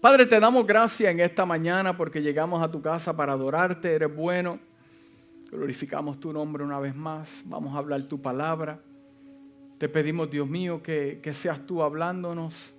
[0.00, 4.14] Padre, te damos gracias en esta mañana porque llegamos a tu casa para adorarte, eres
[4.14, 4.60] bueno.
[5.50, 8.80] Glorificamos tu nombre una vez más, vamos a hablar tu palabra.
[9.76, 12.72] Te pedimos, Dios mío, que, seas tú hablándonos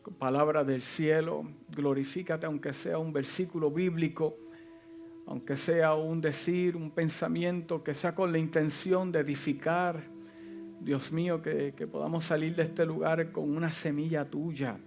[0.00, 1.42] con palabra del cielo.
[1.76, 4.36] Glorifícate aunque sea un versículo bíblico,
[5.26, 10.04] aunque sea un decir, un pensamiento, que sea con la intención de edificar.
[10.78, 14.78] Dios mío, que, que podamos salir de este lugar con una semilla tuya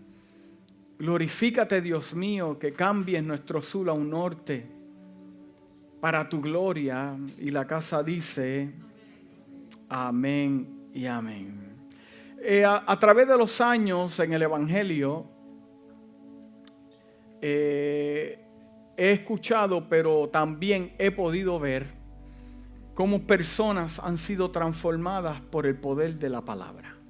[1.02, 4.68] Glorifícate, Dios mío, que cambies nuestro sur a un norte
[6.00, 7.18] para tu gloria.
[7.40, 8.72] Y la casa dice,
[9.90, 11.60] amén y amén.
[12.40, 15.26] Eh, a, través de los años en el Evangelio,
[17.42, 18.40] eh,
[18.96, 21.88] he escuchado, pero también he podido ver
[22.94, 27.01] cómo personas han sido transformadas por el poder de la palabra.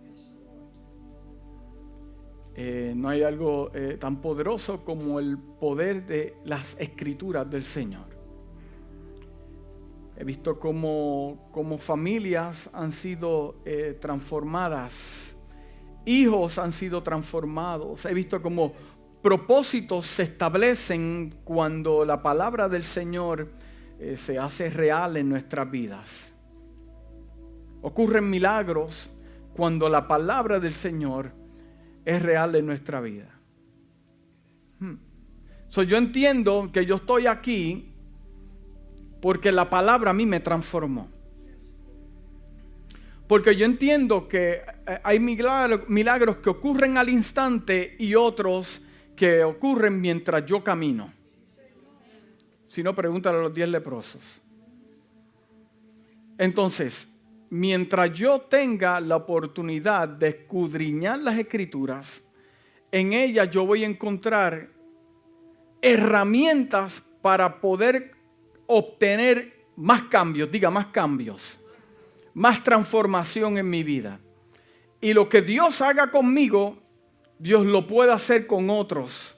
[2.63, 8.05] Eh, no hay algo eh, tan poderoso como el poder de las escrituras del Señor.
[10.15, 15.34] He visto cómo, familias han sido eh, transformadas,
[16.05, 18.05] hijos han sido transformados.
[18.05, 18.73] He visto cómo
[19.23, 23.49] propósitos se establecen cuando la palabra del Señor
[24.15, 26.34] se hace real en nuestras vidas.
[27.81, 29.09] Ocurren milagros
[29.55, 31.40] cuando la palabra del Señor
[32.05, 33.30] es real en nuestra vida.
[34.80, 34.96] Hmm.
[35.85, 37.93] yo entiendo que yo estoy aquí
[39.21, 41.10] porque la palabra a mí me transformó.
[43.27, 48.82] Porque yo entiendo que eh, hay milagros que ocurren al instante y otros
[49.15, 51.13] que ocurren mientras yo camino.
[52.68, 54.21] Si no, pregúntale a los diez leprosos.
[56.38, 57.10] Entonces,
[57.52, 62.21] mientras yo tenga la oportunidad de escudriñar las escrituras,
[62.91, 64.69] en ellas yo voy a encontrar
[65.81, 68.13] herramientas para poder
[68.68, 71.59] obtener más cambios, diga más cambios,
[72.34, 74.20] más transformación en mi vida.
[75.02, 76.78] Y lo que Dios haga conmigo,
[77.38, 79.36] Dios lo puede hacer con otros.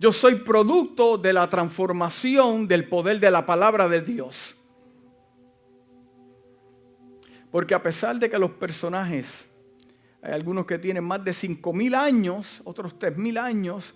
[0.00, 4.56] Yo soy producto de la transformación del poder de la palabra de Dios.
[7.54, 9.48] Porque a pesar de que los personajes,
[10.20, 13.94] hay algunos que tienen más de 5.000 años, otros 3.000 años,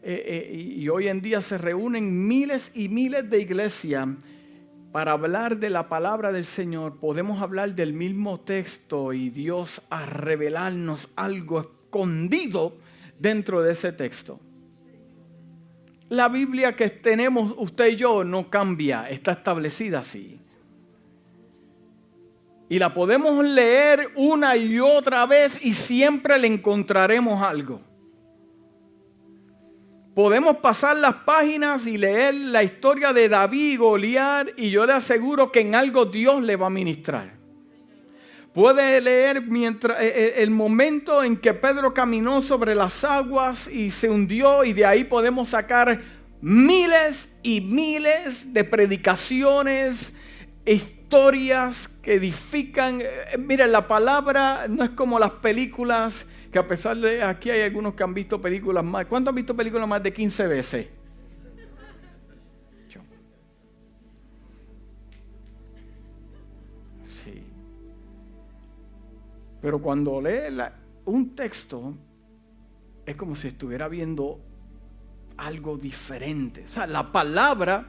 [0.00, 4.06] eh, eh, y hoy en día se reúnen miles y miles de iglesias
[4.92, 10.06] para hablar de la palabra del Señor, podemos hablar del mismo texto y Dios a
[10.06, 12.76] revelarnos algo escondido
[13.18, 14.38] dentro de ese texto.
[16.10, 20.40] La Biblia que tenemos usted y yo no cambia, está establecida así.
[22.70, 27.80] Y la podemos leer una y otra vez y siempre le encontraremos algo.
[30.14, 34.92] Podemos pasar las páginas y leer la historia de David y Goliat y yo le
[34.92, 37.32] aseguro que en algo Dios le va a ministrar.
[38.54, 43.90] Puede leer mientras, eh, eh, el momento en que Pedro caminó sobre las aguas y
[43.90, 46.00] se hundió y de ahí podemos sacar
[46.40, 50.14] miles y miles de predicaciones,
[50.64, 50.99] historias
[52.02, 53.00] que edifican.
[53.02, 57.62] Eh, miren, la palabra no es como las películas, que a pesar de aquí hay
[57.62, 59.06] algunos que han visto películas más.
[59.06, 60.90] ¿Cuántos han visto películas más de 15 veces?
[67.04, 67.42] Sí.
[69.60, 70.62] Pero cuando lee
[71.04, 71.94] un texto,
[73.04, 74.40] es como si estuviera viendo
[75.36, 76.64] algo diferente.
[76.64, 77.86] O sea, la palabra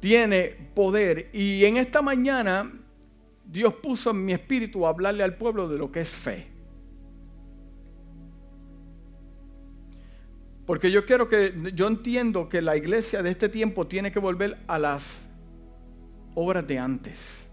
[0.00, 1.30] tiene poder.
[1.32, 2.72] Y en esta mañana
[3.44, 6.46] Dios puso en mi espíritu a hablarle al pueblo de lo que es fe.
[10.66, 14.58] Porque yo quiero que, yo entiendo que la iglesia de este tiempo tiene que volver
[14.68, 15.22] a las
[16.34, 17.48] obras de antes.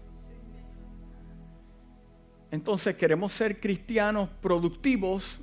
[2.50, 5.40] Entonces queremos ser cristianos productivos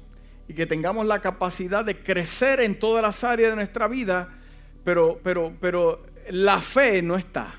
[0.47, 4.29] y que tengamos la capacidad de crecer en todas las áreas de nuestra vida,
[4.83, 7.55] pero, pero, pero la fe no está.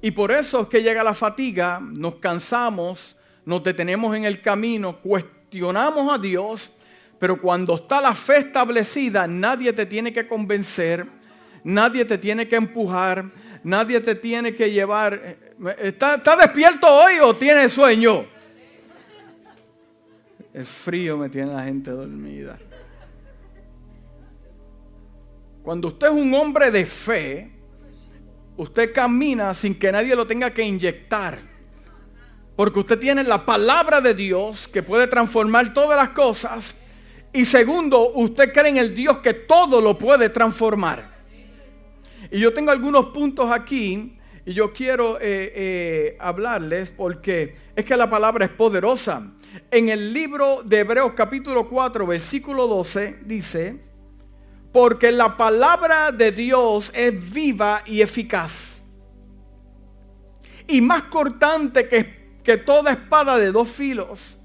[0.00, 5.00] Y por eso es que llega la fatiga, nos cansamos, nos detenemos en el camino,
[5.00, 6.70] cuestionamos a Dios,
[7.18, 11.06] pero cuando está la fe establecida, nadie te tiene que convencer,
[11.62, 13.30] nadie te tiene que empujar,
[13.62, 15.36] nadie te tiene que llevar.
[15.78, 18.26] ¿Está, despierto hoy o tiene sueño?
[20.52, 22.58] El frío me tiene la gente dormida.
[25.62, 27.50] Cuando usted es un hombre de fe,
[28.56, 31.38] usted camina sin que nadie lo tenga que inyectar.
[32.56, 36.76] Porque usted tiene la palabra de Dios que puede transformar todas las cosas.
[37.32, 41.16] Y segundo, usted cree en el Dios que todo lo puede transformar.
[42.30, 47.96] Y yo tengo algunos puntos aquí y yo quiero eh, eh, hablarles porque es que
[47.96, 49.32] la palabra es poderosa.
[49.70, 53.91] En el libro de Hebreos capítulo 4, versículo 12 dice,
[54.72, 58.78] porque la palabra de Dios es viva y eficaz.
[60.66, 64.36] Y más cortante que, que toda espada de dos filos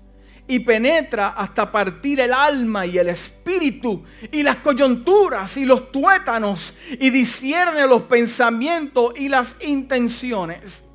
[0.47, 6.73] y penetra hasta partir el alma y el espíritu y las coyunturas y los tuétanos
[6.99, 10.86] y discierne los pensamientos y las intenciones.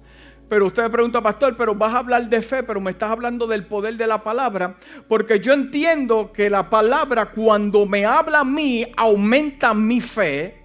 [0.52, 3.46] Pero usted me pregunta, pastor, pero vas a hablar de fe, pero me estás hablando
[3.46, 4.74] del poder de la palabra,
[5.08, 10.61] porque yo entiendo que la palabra cuando me habla a mí aumenta mi fe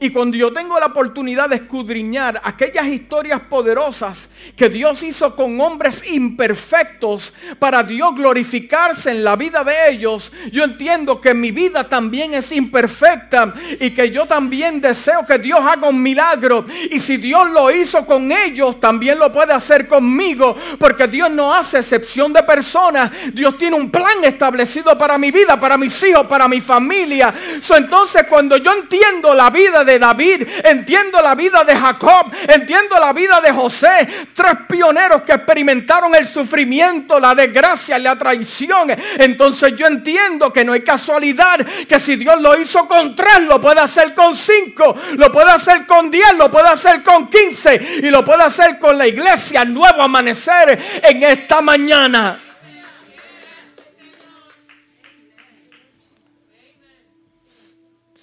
[0.00, 5.60] y cuando yo tengo la oportunidad de escudriñar aquellas historias poderosas que Dios hizo con
[5.60, 11.84] hombres imperfectos para Dios glorificarse en la vida de ellos, yo entiendo que mi vida
[11.84, 16.66] también es imperfecta y que yo también deseo que Dios haga un milagro.
[16.90, 21.54] Y si Dios lo hizo con ellos, también lo puede hacer conmigo, porque Dios no
[21.54, 23.10] hace excepción de personas.
[23.32, 27.32] Dios tiene un plan establecido para mi vida, para mis hijos, para mi familia.
[27.76, 33.12] entonces cuando yo entiendo la vida, de David, entiendo la vida de Jacob, entiendo la
[33.12, 38.94] vida de José, tres pioneros que experimentaron el sufrimiento, la desgracia y la traición.
[39.18, 41.58] Entonces yo entiendo que no hay casualidad
[41.88, 45.86] que si Dios lo hizo con tres, lo puede hacer con cinco, lo puede hacer
[45.86, 50.02] con diez, lo puede hacer con quince y lo puede hacer con la iglesia, nuevo
[50.02, 52.45] amanecer en esta mañana.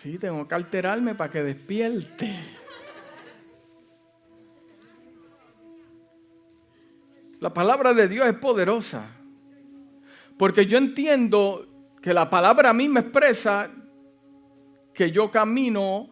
[0.04, 2.38] Sí, tengo que alterarme para que despierte.
[7.40, 9.08] La palabra de Dios es poderosa.
[10.38, 11.70] Porque yo entiendo
[12.02, 13.72] que la palabra a mí me expresa
[14.94, 16.10] que yo camino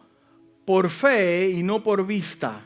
[0.64, 2.64] por fe y no por vista.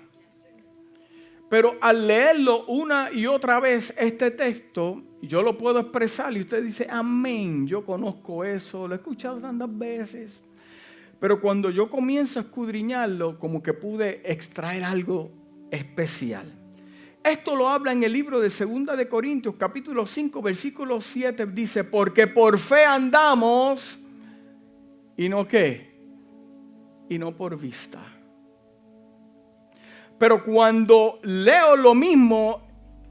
[1.51, 6.63] Pero al leerlo una y otra vez este texto, yo lo puedo expresar y usted
[6.63, 10.46] dice, amén, yo conozco eso, lo he escuchado tantas veces.
[11.21, 15.31] Pero cuando yo comienzo a escudriñarlo, como que pude extraer algo
[15.71, 16.45] especial.
[17.25, 21.83] Esto lo habla en el libro de Segunda de Corintios, capítulo 5, versículo 7, dice,
[21.83, 23.99] porque por fe andamos
[25.17, 25.93] y no qué,
[27.09, 28.01] y no por vista.
[30.19, 32.63] Pero cuando leo lo mismo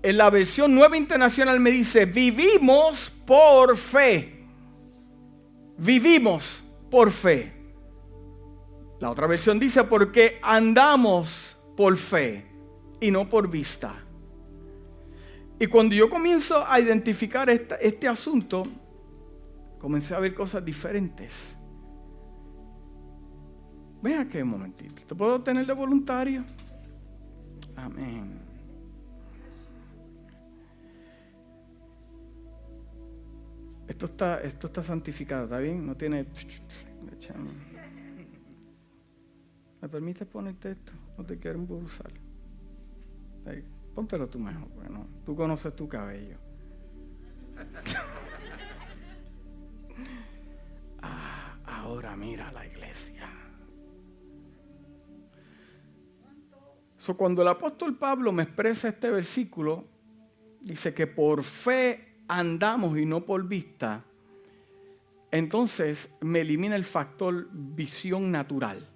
[0.01, 4.45] en la versión nueva internacional me dice, vivimos por fe.
[5.77, 7.54] Vivimos por fe.
[8.99, 12.45] La otra versión dice, porque andamos por fe
[12.99, 13.95] y no por vista.
[15.59, 18.63] Y cuando yo comienzo a identificar este, asunto,
[19.79, 21.53] comencé a ver cosas diferentes.
[24.01, 25.03] Ven aquí un momentito.
[25.07, 26.43] ¿Te puedo tener de voluntario?
[27.75, 28.39] Amén.
[33.87, 35.85] Esto está, esto está santificado, ¿está bien?
[35.85, 36.25] No tiene...
[39.85, 40.93] ¿Me permites ponerte esto?
[41.15, 42.11] No te quiero usar.
[43.93, 46.39] póntelo tú mejor, bueno, tú conoces tu cabello.
[51.03, 53.29] ah, ahora mira la iglesia.
[57.15, 59.85] Cuando el apóstol Pablo me expresa este versículo,
[60.61, 64.03] dice que por fe andamos y no por vista,
[65.29, 68.94] entonces me elimina el factor visión natural.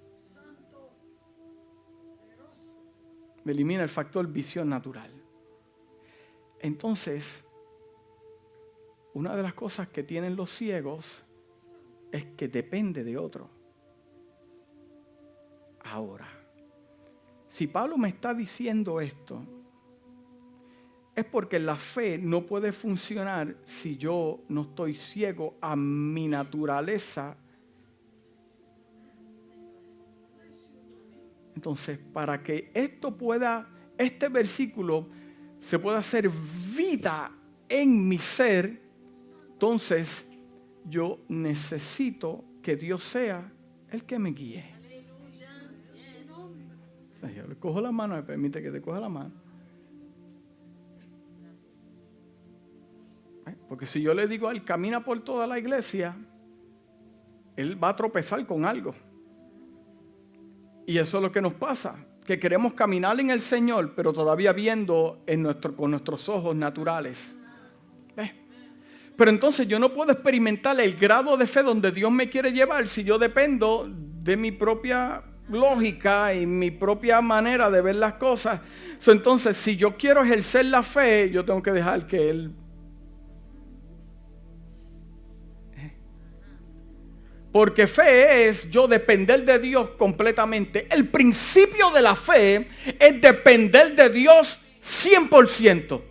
[3.52, 5.12] Elimina el factor visión natural.
[6.60, 7.46] Entonces,
[9.14, 11.24] una de las cosas que tienen los ciegos
[12.12, 13.50] es que depende de otro.
[15.82, 16.28] Ahora,
[17.48, 19.44] si Pablo me está diciendo esto,
[21.16, 27.38] es porque la fe no puede funcionar si yo no estoy ciego a mi naturaleza
[31.60, 35.10] Entonces, para que esto pueda, este versículo
[35.60, 37.34] se pueda hacer vida
[37.68, 38.82] en mi ser,
[39.52, 40.26] entonces
[40.86, 43.52] yo necesito que Dios sea
[43.90, 44.64] el que me guíe.
[47.36, 49.34] Yo le cojo la mano, me permite que te coja la mano.
[53.68, 56.16] Porque si yo le digo a él, camina por toda la iglesia,
[57.58, 58.96] él va a tropezar con algo.
[60.90, 64.54] Y eso es lo que nos pasa, que queremos caminar en el Señor, pero todavía
[64.54, 65.24] viendo
[65.78, 67.36] con nuestros ojos naturales.
[69.16, 72.88] Pero entonces yo no puedo experimentar el grado de fe donde Dios me quiere llevar
[72.88, 78.60] si yo dependo de mi propia lógica y mi propia manera de ver las cosas.
[79.06, 82.52] entonces, si yo quiero ejercer la fe, yo tengo que dejar que Él...
[87.52, 90.88] Porque fe es yo depender de Dios completamente.
[90.92, 92.68] El principio de la fe
[93.00, 96.02] es depender de Dios 100%.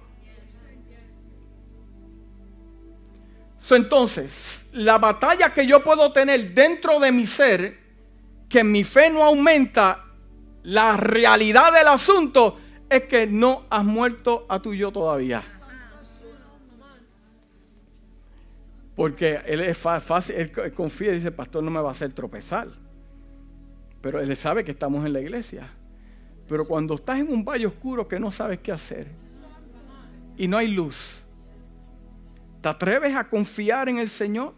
[3.71, 7.79] entonces, la batalla que yo puedo tener dentro de mi ser
[8.49, 10.07] que mi fe no aumenta,
[10.63, 15.43] la realidad del asunto es que no has muerto a tu yo todavía.
[18.99, 22.67] Porque él es fácil, él confía y dice, pastor no me va a hacer tropezar.
[24.01, 25.71] Pero él sabe que estamos en la iglesia.
[26.49, 29.07] Pero cuando estás en un valle oscuro que no sabes qué hacer
[30.37, 31.21] y no hay luz,
[32.61, 34.53] ¿te atreves a confiar en el Señor?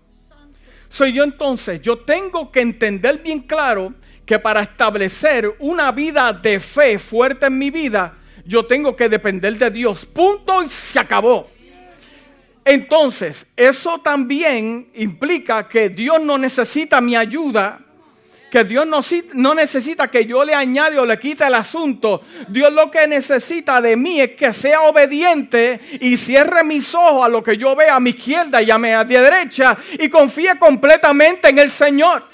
[0.88, 3.92] Soy yo entonces, yo tengo que entender bien claro
[4.24, 8.16] que para establecer una vida de fe fuerte en mi vida,
[8.46, 10.06] yo tengo que depender de Dios.
[10.06, 11.59] Punto y se acabó.
[12.64, 17.80] Entonces, eso también implica que Dios no necesita mi ayuda
[18.50, 18.86] que Dios
[19.34, 22.22] no, necesita que yo le añade o le quite el asunto.
[22.48, 27.28] Dios lo que necesita de mí es que sea obediente y cierre mis ojos a
[27.28, 31.58] lo que yo vea a mi izquierda y a mi derecha y confíe completamente en
[31.60, 32.28] el Señor.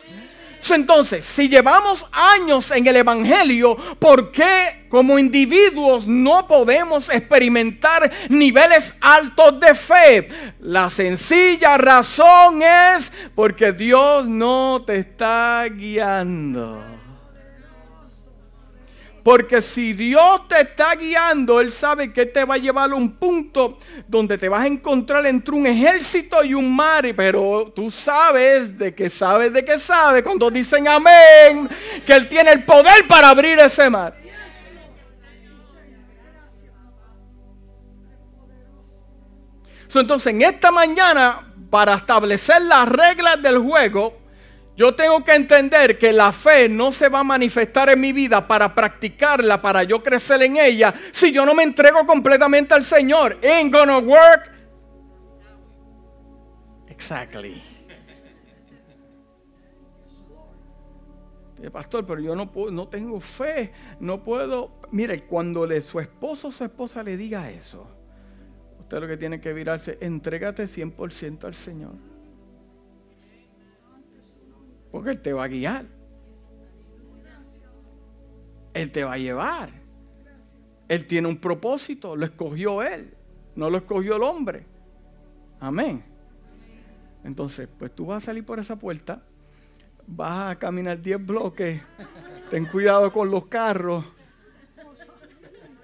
[0.74, 8.96] Entonces, si llevamos años en el Evangelio, ¿por qué como individuos no podemos experimentar niveles
[9.00, 10.28] altos de fe?
[10.60, 16.95] La sencilla razón es porque Dios no te está guiando.
[19.26, 23.16] Porque si Dios te está guiando, Él sabe que te va a llevar a un
[23.16, 27.04] punto donde te vas a encontrar entre un ejército y un mar.
[27.16, 31.68] Pero tú sabes de que sabes de que sabes cuando dicen amén,
[32.06, 34.14] que Él tiene el poder para abrir ese mar.
[39.92, 44.25] Entonces, en esta mañana, para establecer las reglas del juego,
[44.76, 48.46] yo tengo que entender que la fe no se va a manifestar en mi vida
[48.46, 53.38] para practicarla, para yo crecer en ella, si yo no me entrego completamente al Señor.
[53.42, 54.52] Ain't gonna work.
[56.88, 57.62] Exactly.
[61.72, 64.72] Pastor, pero yo no, puedo, no tengo fe, no puedo.
[64.90, 67.86] Mire, cuando le, su esposo o su esposa le diga eso,
[68.78, 72.15] usted lo que tiene que virarse, entrégate 100% al Señor.
[74.96, 75.84] Porque Él te va a guiar.
[78.72, 79.68] Él te va a llevar.
[80.88, 83.12] Él tiene un propósito, lo escogió Él,
[83.56, 84.64] no lo escogió el hombre.
[85.60, 86.02] Amén.
[87.24, 89.22] Entonces, pues tú vas a salir por esa puerta,
[90.06, 91.82] vas a caminar 10 bloques,
[92.48, 94.02] ten cuidado con los carros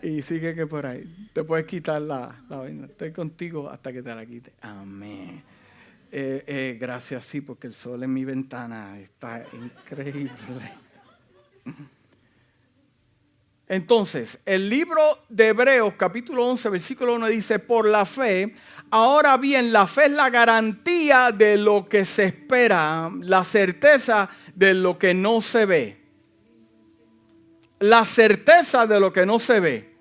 [0.01, 1.29] y sigue que por ahí.
[1.35, 4.55] Te puedes quitar la, la Estoy contigo hasta que te la quite.
[4.63, 5.43] Amén.
[6.15, 10.73] Eh, eh, gracias, sí, porque el sol en mi ventana está increíble.
[13.67, 18.55] Entonces, el libro de Hebreos capítulo 11, versículo 1 dice, por la fe,
[18.91, 24.75] ahora bien, la fe es la garantía de lo que se espera, la certeza de
[24.75, 26.03] lo que no se ve.
[27.79, 29.95] La certeza de lo que no se ve.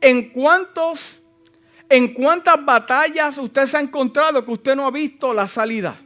[0.00, 1.20] ¿En cuántos
[1.88, 6.00] ¿En cuántas batallas usted se ha encontrado que usted no ha visto la salida?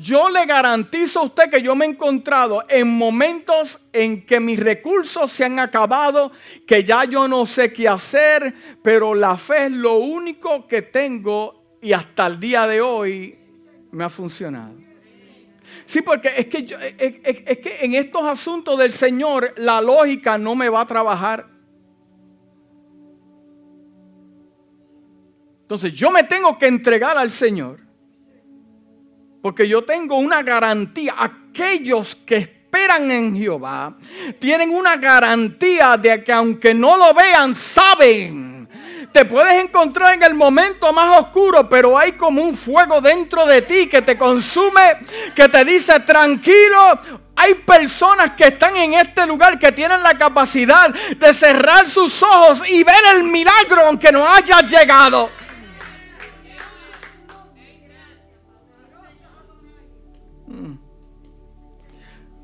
[0.00, 4.58] Yo le garantizo a usted que yo me he encontrado en momentos en que mis
[4.58, 6.32] recursos se han acabado,
[6.66, 11.76] que ya yo no sé qué hacer, pero la fe es lo único que tengo
[11.82, 13.34] y hasta el día de hoy
[13.90, 14.74] me ha funcionado.
[15.84, 16.60] Sí, porque es que,
[16.98, 21.49] es que en estos asuntos del Señor la lógica no me va a trabajar.
[25.70, 27.78] Entonces yo me tengo que entregar al Señor.
[29.40, 31.14] Porque yo tengo una garantía.
[31.16, 33.96] Aquellos que esperan en Jehová
[34.40, 38.68] tienen una garantía de que aunque no lo vean, saben.
[39.12, 43.62] Te puedes encontrar en el momento más oscuro, pero hay como un fuego dentro de
[43.62, 44.96] ti que te consume,
[45.36, 46.98] que te dice tranquilo,
[47.36, 52.68] hay personas que están en este lugar que tienen la capacidad de cerrar sus ojos
[52.68, 55.30] y ver el milagro aunque no haya llegado.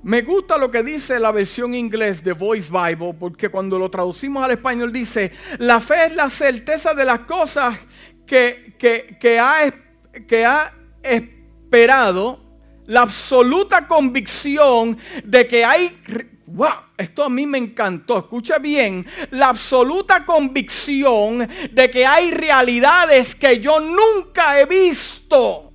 [0.06, 4.44] Me gusta lo que dice la versión inglés de Voice Bible, porque cuando lo traducimos
[4.44, 7.76] al español dice, la fe es la certeza de las cosas
[8.24, 9.74] que, que, ha,
[10.28, 10.72] que ha
[11.02, 12.38] esperado
[12.84, 15.92] la absoluta convicción de que hay
[16.46, 18.18] Wow, esto a mí me encantó.
[18.18, 25.65] Escucha bien, la absoluta convicción de que hay realidades que yo nunca he visto.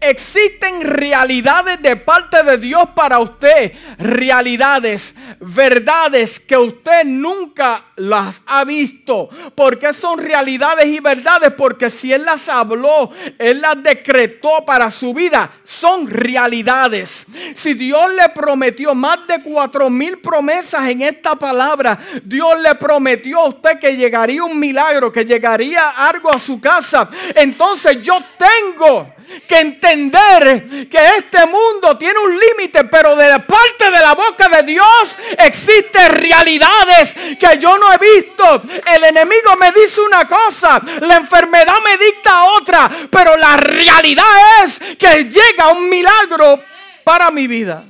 [0.00, 3.72] Existen realidades de parte de Dios para usted.
[3.98, 9.28] Realidades, verdades que usted nunca las ha visto.
[9.54, 11.52] ¿Por qué son realidades y verdades?
[11.56, 17.26] Porque si Él las habló, Él las decretó para su vida, son realidades.
[17.54, 23.40] Si Dios le prometió más de cuatro mil promesas en esta palabra, Dios le prometió
[23.40, 27.08] a usted que llegaría un milagro, que llegaría algo a su casa.
[27.34, 29.14] Entonces yo tengo
[29.46, 34.62] que entender que este mundo tiene un límite, pero de parte de la boca de
[34.62, 38.62] Dios existen realidades que yo no he visto.
[38.94, 44.24] El enemigo me dice una cosa, la enfermedad me dicta otra, pero la realidad
[44.64, 46.62] es que llega un milagro
[47.04, 47.84] para mi vida.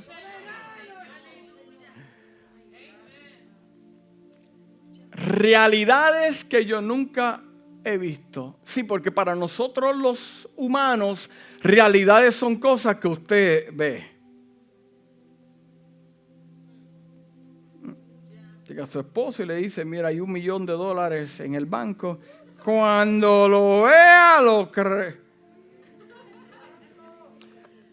[5.11, 7.41] Realidades que yo nunca
[7.85, 8.57] he visto.
[8.65, 11.29] Sí, porque para nosotros los humanos,
[11.61, 14.11] realidades son cosas que usted ve.
[18.67, 21.67] Llega a su esposo y le dice, mira, hay un millón de dólares en el
[21.67, 22.19] banco.
[22.63, 25.17] Cuando lo vea, lo cree.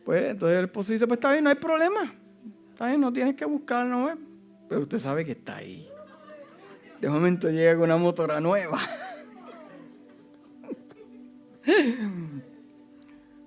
[0.06, 2.14] Pues entonces el esposo dice, pues está bien, no hay problema.
[2.70, 4.10] Está bien, no tienes que buscarlo,
[4.70, 5.86] pero usted sabe que está ahí.
[6.98, 8.78] De momento llega una motora nueva.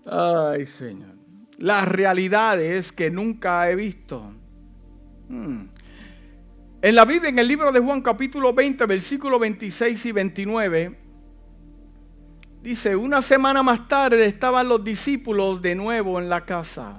[0.06, 1.16] Ay, Señor.
[1.58, 4.34] Las realidades que nunca he visto.
[5.30, 5.68] Hmm.
[6.82, 11.00] En la Biblia, en el libro de Juan capítulo 20, versículo 26 y 29,
[12.62, 16.98] dice, una semana más tarde estaban los discípulos de nuevo en la casa.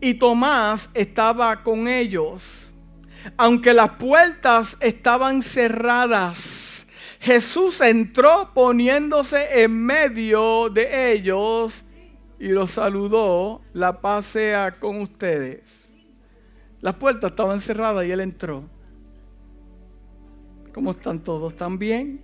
[0.00, 2.70] Y Tomás estaba con ellos.
[3.36, 6.71] Aunque las puertas estaban cerradas
[7.22, 11.84] Jesús entró poniéndose en medio de ellos
[12.40, 15.86] y los saludó, la paz sea con ustedes.
[16.80, 18.64] Las puertas estaban cerradas y él entró.
[20.74, 21.52] ¿Cómo están todos?
[21.52, 22.20] ¿Están bien?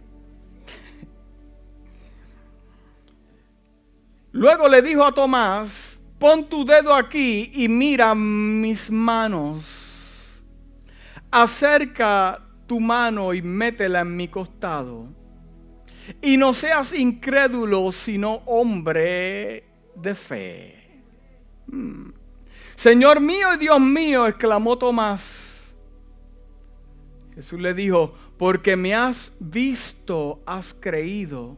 [4.32, 9.62] Luego le dijo a Tomás, pon tu dedo aquí y mira mis manos.
[11.30, 15.08] Acerca tu mano y métela en mi costado.
[16.22, 19.64] Y no seas incrédulo, sino hombre
[19.96, 21.02] de fe.
[21.66, 22.10] Hmm.
[22.76, 25.64] Señor mío y Dios mío, exclamó Tomás.
[27.34, 31.56] Jesús le dijo, porque me has visto, has creído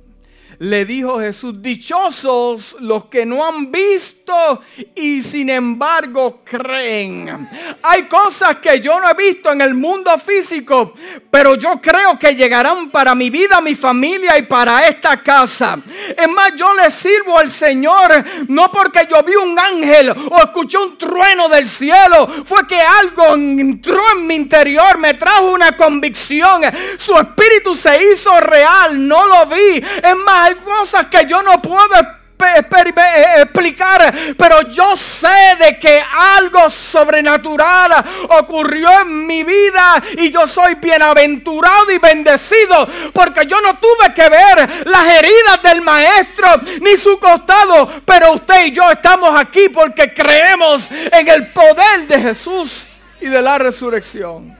[0.60, 4.60] le dijo Jesús, dichosos los que no han visto
[4.94, 7.48] y sin embargo creen.
[7.82, 10.92] Hay cosas que yo no he visto en el mundo físico,
[11.30, 15.78] pero yo creo que llegarán para mi vida, mi familia y para esta casa.
[16.14, 20.76] Es más, yo le sirvo al Señor no porque yo vi un ángel o escuché
[20.76, 26.60] un trueno del cielo, fue que algo entró en mi interior, me trajo una convicción.
[26.98, 29.78] Su espíritu se hizo real, no lo vi.
[29.78, 36.02] Es más, hay cosas que yo no puedo eh, explicar, pero yo sé de que
[36.38, 37.92] algo sobrenatural
[38.30, 44.28] ocurrió en mi vida y yo soy bienaventurado y bendecido porque yo no tuve que
[44.28, 46.48] ver las heridas del maestro
[46.80, 52.20] ni su costado, pero usted y yo estamos aquí porque creemos en el poder de
[52.20, 52.86] Jesús
[53.20, 54.59] y de la resurrección.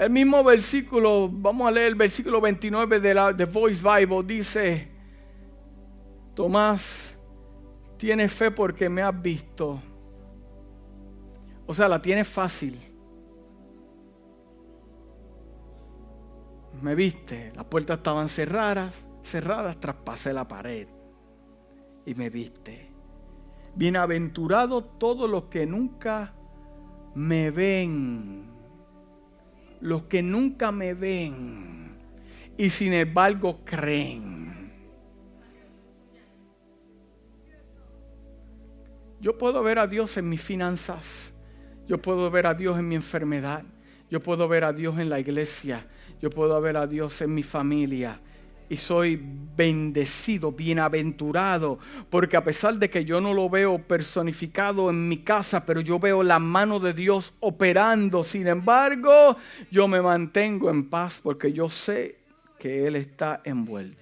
[0.00, 4.88] El mismo versículo, vamos a leer el versículo 29 de la The Voice Bible, dice,
[6.34, 7.14] Tomás,
[7.98, 9.78] tiene fe porque me has visto.
[11.66, 12.78] O sea, la tiene fácil.
[16.80, 20.88] Me viste, las puertas estaban cerradas, cerradas, traspasé la pared
[22.06, 22.90] y me viste.
[23.74, 26.32] Bienaventurado todos los que nunca
[27.14, 28.49] me ven
[29.80, 31.96] los que nunca me ven
[32.56, 34.40] y sin embargo creen.
[39.20, 41.34] Yo puedo ver a Dios en mis finanzas,
[41.86, 43.64] yo puedo ver a Dios en mi enfermedad,
[44.10, 45.86] yo puedo ver a Dios en la iglesia,
[46.20, 48.20] yo puedo ver a Dios en mi familia,
[48.70, 49.20] y soy
[49.56, 55.66] bendecido, bienaventurado, porque a pesar de que yo no lo veo personificado en mi casa,
[55.66, 59.36] pero yo veo la mano de Dios operando, sin embargo,
[59.72, 62.18] yo me mantengo en paz porque yo sé
[62.60, 63.98] que Él está envuelto.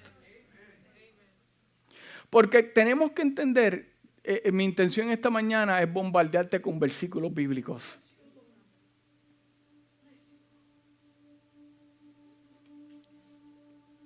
[2.29, 3.89] Porque tenemos que entender,
[4.23, 8.08] eh, eh, mi intención esta mañana es bombardearte con versículos bíblicos.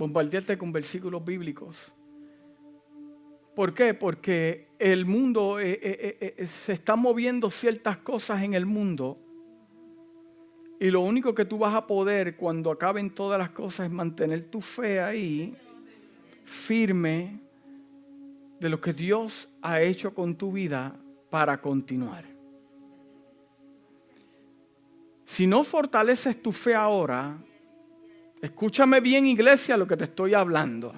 [0.03, 1.93] Bombardearte con versículos bíblicos.
[3.55, 3.93] ¿Por qué?
[3.93, 9.17] Porque el mundo, eh, eh, eh, se están moviendo ciertas cosas en el mundo.
[10.77, 14.43] Y lo único que tú vas a poder cuando acaben todas las cosas es mantener
[14.49, 15.55] tu fe ahí,
[16.43, 17.39] firme,
[18.59, 22.25] de lo que Dios ha hecho con tu vida para continuar.
[25.25, 27.37] Si no fortaleces tu fe ahora,
[28.43, 30.93] Escúchame bien iglesia lo que te estoy hablando.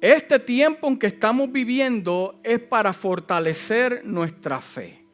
[0.00, 5.06] Este tiempo en que estamos viviendo es para fortalecer nuestra fe.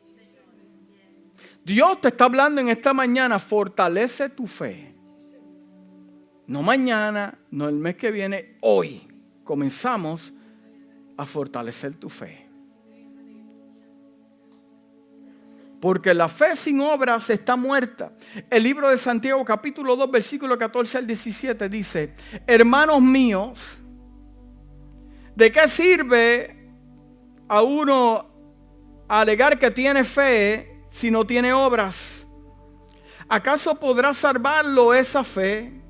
[1.62, 4.94] Dios te está hablando en esta mañana, fortalece tu fe.
[6.46, 9.06] No mañana, no el mes que viene, hoy
[9.44, 10.32] comenzamos
[11.18, 12.41] a fortalecer tu fe.
[15.82, 18.12] Porque la fe sin obras está muerta.
[18.48, 22.14] El libro de Santiago capítulo 2 versículo 14 al 17 dice,
[22.46, 23.78] hermanos míos,
[25.34, 26.70] ¿de qué sirve
[27.48, 28.30] a uno
[29.08, 32.28] alegar que tiene fe si no tiene obras?
[33.28, 35.82] ¿Acaso podrá salvarlo esa fe?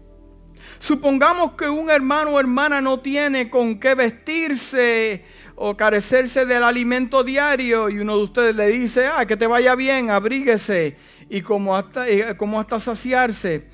[0.78, 7.24] Supongamos que un hermano o hermana no tiene con qué vestirse o carecerse del alimento
[7.24, 10.96] diario y uno de ustedes le dice, ah, que te vaya bien, abríguese
[11.28, 12.04] y como hasta,
[12.58, 13.66] hasta saciarse,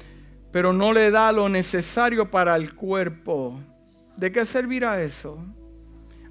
[0.53, 3.61] pero no le da lo necesario para el cuerpo.
[4.17, 5.45] ¿De qué servirá eso?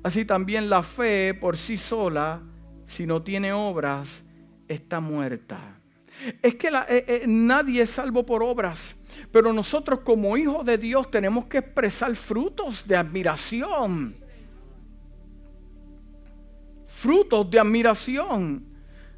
[0.04, 2.42] Así también la fe por sí sola,
[2.86, 4.24] si no tiene obras,
[4.68, 5.60] está muerta.
[6.42, 8.96] Es que eh, eh, nadie es salvo por obras,
[9.32, 14.27] pero nosotros como hijos de Dios tenemos que expresar frutos de admiración
[16.98, 18.66] frutos de admiración.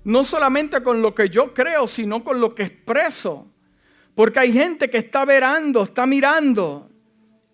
[0.04, 3.48] No solamente con lo que yo creo, sino con lo que expreso.
[4.15, 6.89] Porque hay gente que está verando, está mirando.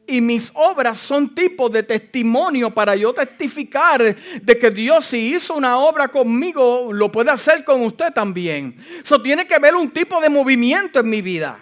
[0.08, 5.56] Y mis obras son tipos de testimonio para yo testificar de que Dios si hizo
[5.56, 8.76] una obra conmigo, lo puede hacer con usted también.
[9.04, 11.60] Eso tiene que ver un tipo de movimiento en mi vida.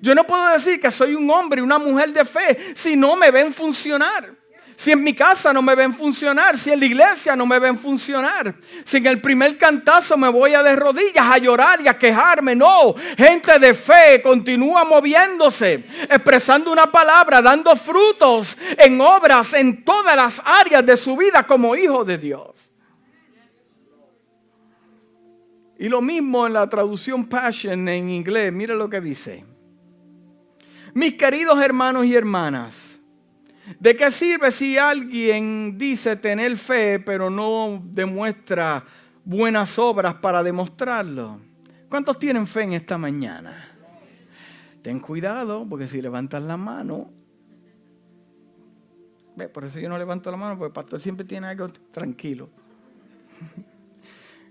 [0.00, 3.16] Yo no puedo decir que soy un hombre y una mujer de fe si no
[3.16, 4.45] me ven funcionar.
[4.76, 7.78] Si en mi casa no me ven funcionar, si en la iglesia no me ven
[7.78, 11.98] funcionar, si en el primer cantazo me voy a de rodillas a llorar y a
[11.98, 19.82] quejarme, no, gente de fe continúa moviéndose, expresando una palabra, dando frutos en obras en
[19.82, 22.50] todas las áreas de su vida como hijo de Dios.
[25.78, 29.44] Y lo mismo en la traducción Passion en inglés, mire lo que dice.
[30.92, 32.85] Mis queridos hermanos y hermanas,
[33.80, 38.84] ¿De qué sirve si alguien dice tener fe pero no demuestra
[39.24, 41.40] buenas obras para demostrarlo?
[41.88, 43.56] ¿Cuántos tienen fe en esta mañana?
[44.82, 47.10] Ten cuidado porque si levantas la mano,
[49.34, 52.48] ve, por eso yo no levanto la mano porque el pastor siempre tiene algo tranquilo.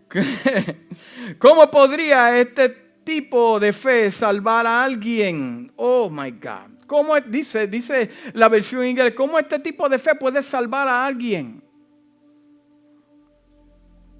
[1.39, 2.69] ¿Cómo podría este
[3.05, 5.71] tipo de fe salvar a alguien?
[5.77, 6.74] Oh my God.
[6.87, 11.63] ¿Cómo dice, dice la versión inglés, cómo este tipo de fe puede salvar a alguien?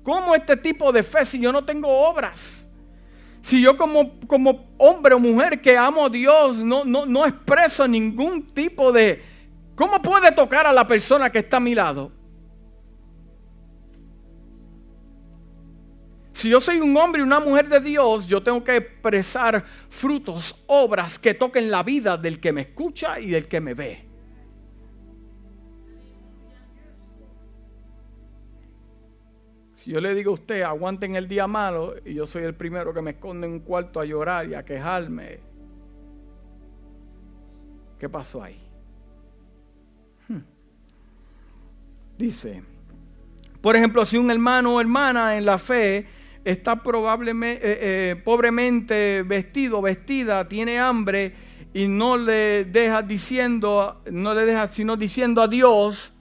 [0.04, 2.66] ¿Cómo este tipo de fe si yo no tengo obras?
[3.42, 7.88] Si yo como, como hombre o mujer que amo a Dios no, no, no expreso
[7.88, 9.24] ningún tipo de...
[9.76, 12.12] ¿Cómo puede tocar a la persona que está a mi lado?
[16.36, 20.54] Si yo soy un hombre y una mujer de Dios, yo tengo que expresar frutos,
[20.68, 24.06] obras que toquen la vida del que me escucha y del que me ve.
[29.78, 32.94] Si yo le digo a usted, aguanten el día malo, y yo soy el primero
[32.94, 35.40] que me esconde en un cuarto a llorar y a quejarme,
[37.98, 38.60] ¿qué pasó ahí?
[40.28, 40.42] Hmm.
[42.18, 42.62] Dice,
[43.62, 47.78] por ejemplo, si un hermano o hermana en la fe está probablemente, eh,
[48.12, 51.34] eh, pobremente vestido, vestida, tiene hambre
[51.74, 56.14] y no le deja diciendo, no le deja sino diciendo a Dios,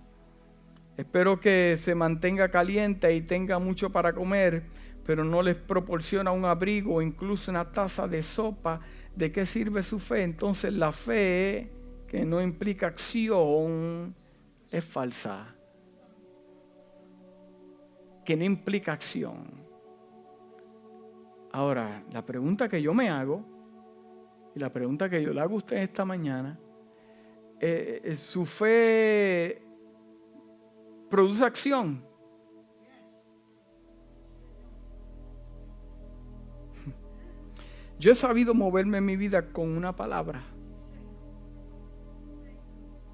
[0.97, 4.65] espero que se mantenga caliente y tenga mucho para comer,
[5.05, 8.81] pero no les proporciona un abrigo incluso una taza de sopa,
[9.15, 10.23] ¿de qué sirve su fe?
[10.23, 11.71] Entonces la fe
[12.09, 14.15] que no implica acción
[14.71, 15.55] es falsa.
[18.25, 19.64] Que no implica acción.
[21.55, 23.45] Ahora, la pregunta que yo me hago,
[24.57, 26.59] y la pregunta que yo le hago a usted esta mañana,
[27.61, 29.63] eh, eh, ¿su fe
[31.09, 32.05] produce acción?
[38.01, 40.43] Yo he sabido moverme en mi vida con una palabra.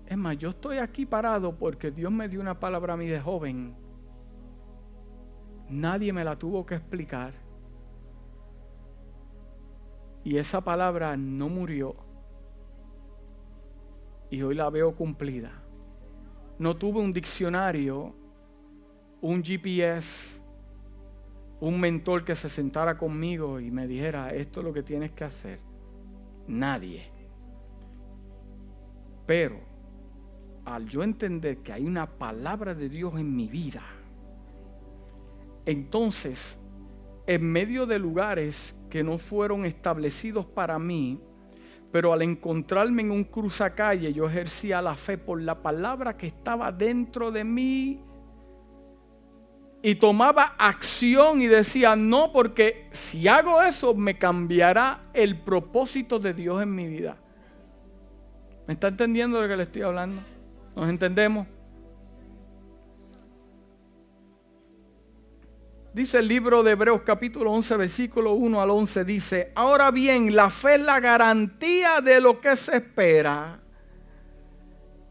[0.06, 3.20] Es más, yo estoy aquí parado porque Dios me dio una palabra a mí de
[3.20, 3.76] joven.
[5.68, 7.49] Nadie me la tuvo que explicar.
[10.24, 11.96] Y esa palabra no murió.
[14.30, 15.52] Y hoy la veo cumplida.
[16.58, 18.14] No tuve un diccionario,
[19.20, 20.40] un GPS,
[21.60, 25.24] un mentor que se sentara conmigo y me dijera, esto es lo que tienes que
[25.24, 25.60] hacer.
[26.46, 27.10] Nadie.
[29.26, 29.58] Pero
[30.64, 33.82] al yo entender que hay una palabra de Dios en mi vida,
[35.66, 36.59] entonces,
[37.30, 41.20] en medio de lugares que no fueron establecidos para mí,
[41.92, 46.72] pero al encontrarme en un cruzacalle, yo ejercía la fe por la palabra que estaba
[46.72, 48.02] dentro de mí
[49.80, 56.34] y tomaba acción y decía, no, porque si hago eso me cambiará el propósito de
[56.34, 57.16] Dios en mi vida.
[58.66, 60.20] ¿Me está entendiendo de lo que le estoy hablando?
[60.74, 61.46] ¿Nos entendemos?
[65.92, 70.48] Dice el libro de Hebreos capítulo 11 versículo 1 al 11 dice, ahora bien, la
[70.48, 73.58] fe es la garantía de lo que se espera,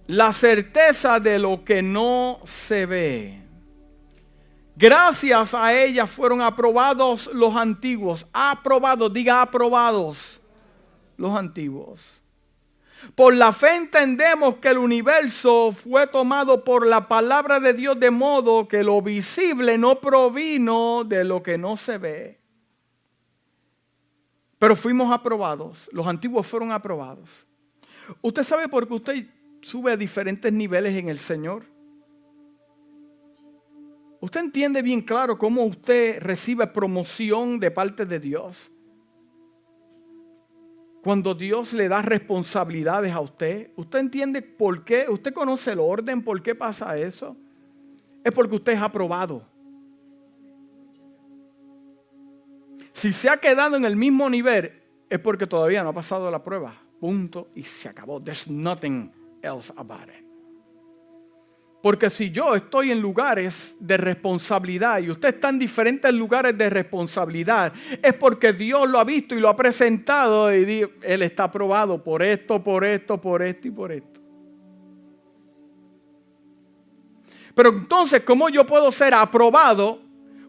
[0.08, 3.42] la certeza de lo que no se ve.
[4.78, 10.40] Gracias a ella fueron aprobados los antiguos, aprobados, diga aprobados
[11.18, 12.19] los antiguos.
[13.16, 18.12] Por la fe entendemos que el universo fue tomado por la palabra de Dios de
[18.12, 22.40] modo que lo visible no provino de lo que no se ve.
[24.58, 27.46] Pero fuimos aprobados, los antiguos fueron aprobados.
[28.22, 29.26] ¿Usted sabe por qué usted
[29.62, 31.66] sube a diferentes niveles en el Señor?
[34.22, 38.70] Usted entiende bien claro cómo usted recibe promoción de parte de Dios.
[41.02, 45.06] Cuando Dios le da responsabilidades a usted, ¿usted entiende por qué?
[45.10, 46.22] ¿Usted conoce el orden?
[46.22, 47.38] ¿Por qué pasa eso?
[48.24, 49.44] Es porque usted es aprobado.
[52.92, 54.74] Si se ha quedado en el mismo nivel,
[55.10, 56.76] es porque todavía no ha pasado la prueba.
[57.00, 58.22] Punto y se acabó.
[58.22, 60.29] There's nothing else about it.
[61.82, 66.70] Porque si yo estoy en lugares de responsabilidad y usted está en diferentes lugares de
[66.70, 72.04] responsabilidad, es porque Dios lo ha visto y lo ha presentado y Él está aprobado
[72.04, 74.20] por esto, por esto, por esto y por esto.
[77.56, 80.02] Pero entonces, ¿cómo yo puedo ser aprobado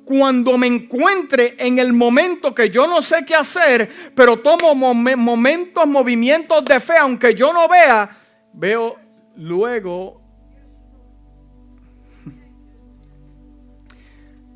[0.05, 5.87] cuando me encuentre en el momento que yo no sé qué hacer, pero tomo momentos,
[5.87, 8.19] movimientos de fe, aunque yo no vea,
[8.53, 8.97] veo
[9.37, 10.20] luego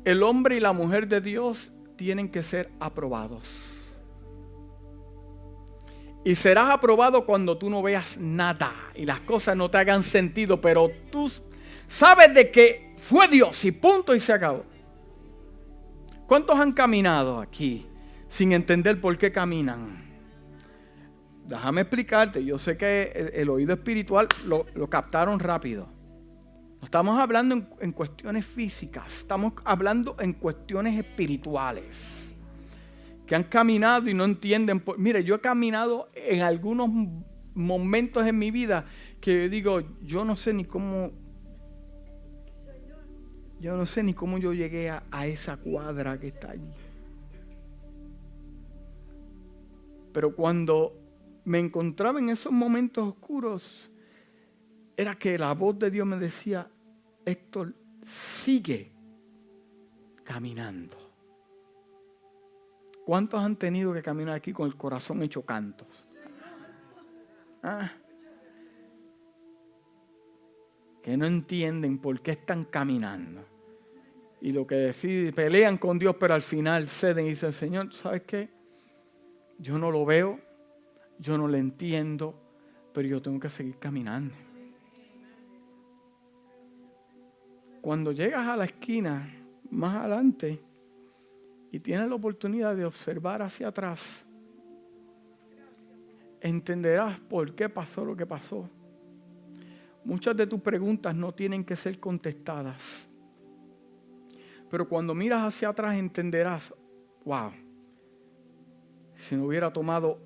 [0.05, 3.71] el hombre y la mujer de Dios tienen que ser aprobados.
[6.23, 10.61] Y serás aprobado cuando tú no veas nada y las cosas no te hagan sentido,
[10.61, 11.31] pero tú
[11.87, 14.63] sabes de que fue Dios y punto y se acabó.
[16.27, 17.85] ¿Cuántos han caminado aquí
[18.27, 20.03] sin entender por qué caminan?
[21.47, 25.94] Déjame explicarte, yo sé que el, oído espiritual lo, lo captaron rápido
[26.85, 32.33] estamos hablando en, cuestiones físicas, estamos hablando en cuestiones espirituales.
[33.25, 34.83] Que han caminado y no entienden.
[34.97, 36.89] mire, yo he caminado en algunos
[37.55, 38.85] momentos en mi vida
[39.19, 41.11] que digo, yo no sé ni cómo.
[43.59, 46.71] Yo no sé ni cómo yo llegué a esa cuadra que está allí.
[50.13, 50.93] Pero cuando
[51.45, 53.91] me encontraba en esos momentos oscuros,
[54.97, 56.69] era que la voz de Dios me decía,
[57.25, 58.91] Héctor sigue
[60.23, 60.97] caminando.
[63.05, 66.17] ¿Cuántos han tenido que caminar aquí con el corazón hecho cantos?
[67.61, 67.91] Ah.
[71.03, 73.45] Que no entienden por qué están caminando.
[74.41, 78.23] Y lo que deciden, pelean con Dios, pero al final ceden y dicen, Señor, ¿sabes
[78.23, 78.49] qué?
[79.59, 80.39] Yo no lo veo,
[81.19, 82.35] yo no lo entiendo,
[82.93, 84.33] pero yo tengo que seguir caminando.
[87.85, 89.31] Cuando llegas a la esquina
[89.69, 90.59] más adelante
[91.71, 94.25] y tienes la oportunidad de observar hacia atrás,
[96.41, 98.67] entenderás por qué pasó lo que pasó.
[100.03, 103.07] muchas de tus preguntas no tienen que ser contestadas.
[104.67, 106.73] Pero cuando miras hacia atrás entenderás,
[107.23, 107.51] wow,
[109.15, 110.17] si no hubiera tomado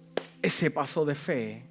[0.42, 1.69] ese paso de fe.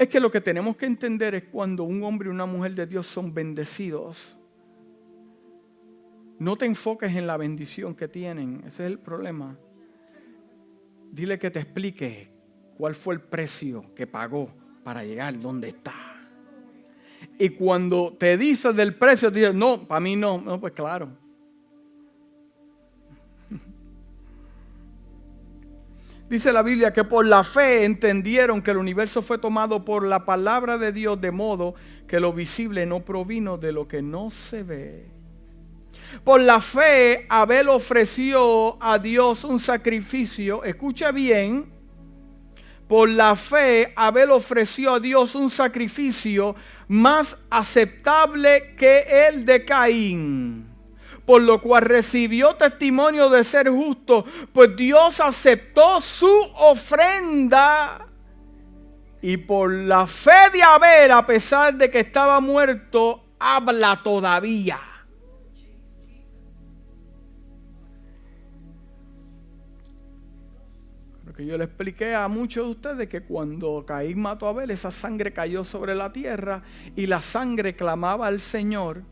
[0.00, 2.86] Es que lo que tenemos que entender es cuando un hombre y una mujer de
[2.86, 4.34] Dios son bendecidos.
[6.38, 9.58] No te enfoques en la bendición que tienen, ese es el problema.
[11.12, 12.32] Dile que te explique
[12.78, 14.50] cuál fue el precio que pagó
[14.84, 16.16] para llegar donde está.
[17.38, 21.10] Y cuando te dice del precio, dices, no, para mí no, no, pues claro.
[26.30, 30.24] Dice la Biblia que por la fe entendieron que el universo fue tomado por la
[30.24, 31.74] palabra de Dios de modo
[32.06, 35.10] que lo visible no provino de lo que no se ve.
[36.22, 41.66] Por la fe Abel ofreció a Dios un sacrificio, escucha bien,
[42.86, 46.54] por la fe Abel ofreció a Dios un sacrificio
[46.86, 50.69] más aceptable que el de Caín
[51.30, 58.08] por lo cual recibió testimonio de ser justo, pues Dios aceptó su ofrenda.
[59.22, 64.80] Y por la fe de Abel, a pesar de que estaba muerto, habla todavía.
[71.24, 74.72] Lo que yo le expliqué a muchos de ustedes que cuando Caín mató a Abel,
[74.72, 76.64] esa sangre cayó sobre la tierra
[76.96, 79.04] y la sangre clamaba al Señor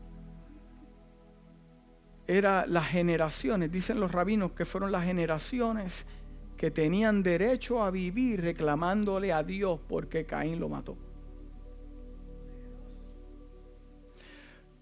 [2.29, 6.05] era las generaciones, dicen los rabinos que fueron las generaciones
[6.55, 10.95] que tenían derecho a vivir reclamándole a Dios porque Caín lo mató.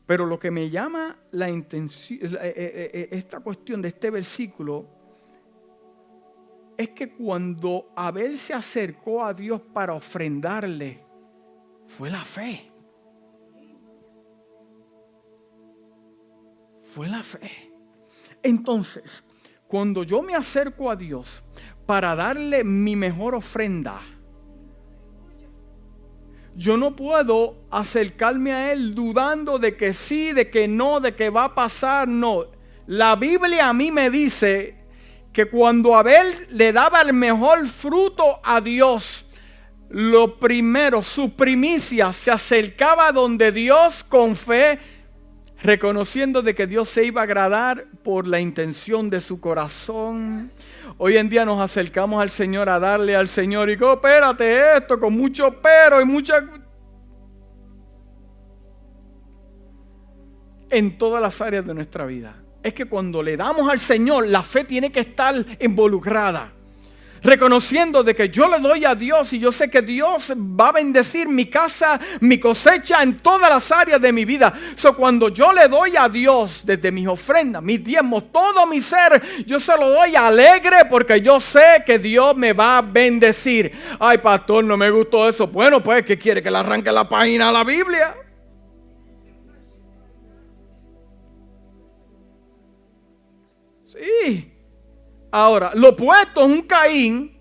[0.05, 4.85] Pero lo que me llama la intención, eh, eh, eh, esta cuestión de este versículo
[6.77, 10.99] es que cuando Abel se acercó a Dios para ofrendarle,
[11.87, 12.66] fue la fe.
[16.97, 17.71] Fue la fe.
[18.41, 19.23] Entonces,
[19.67, 21.43] cuando yo me acerco a Dios
[21.85, 24.01] para darle mi mejor ofrenda,
[26.55, 31.29] yo no puedo acercarme a Él dudando de que sí, de que no, de que
[31.29, 32.07] va a pasar.
[32.07, 32.47] No.
[32.87, 34.75] La Biblia a mí me dice
[35.31, 39.27] que cuando Abel le daba el mejor fruto a Dios,
[39.89, 44.96] lo primero, su primicia, se acercaba donde Dios con fe
[45.61, 50.49] reconociendo de que Dios se iba a agradar por la intención de su corazón.
[50.97, 54.99] Hoy en día nos acercamos al Señor a darle al Señor y digo, espérate esto
[54.99, 56.45] con mucho pero y mucha...
[60.69, 62.35] En todas las áreas de nuestra vida.
[62.61, 66.56] Es que cuando le damos al Señor, la fe tiene que estar involucrada
[67.21, 70.71] reconociendo de que yo le doy a Dios y yo sé que Dios va a
[70.73, 74.53] bendecir mi casa, mi cosecha en todas las áreas de mi vida.
[74.75, 79.45] So, cuando yo le doy a Dios desde mis ofrendas, mis diezmos, todo mi ser,
[79.45, 83.71] yo se lo doy alegre porque yo sé que Dios me va a bendecir.
[83.99, 85.47] Ay, pastor, no me gustó eso.
[85.47, 88.15] Bueno, pues, ¿qué quiere que le arranque la página a la Biblia?
[93.89, 94.56] Sí.
[95.31, 97.37] Ahora, lo opuesto es un Caín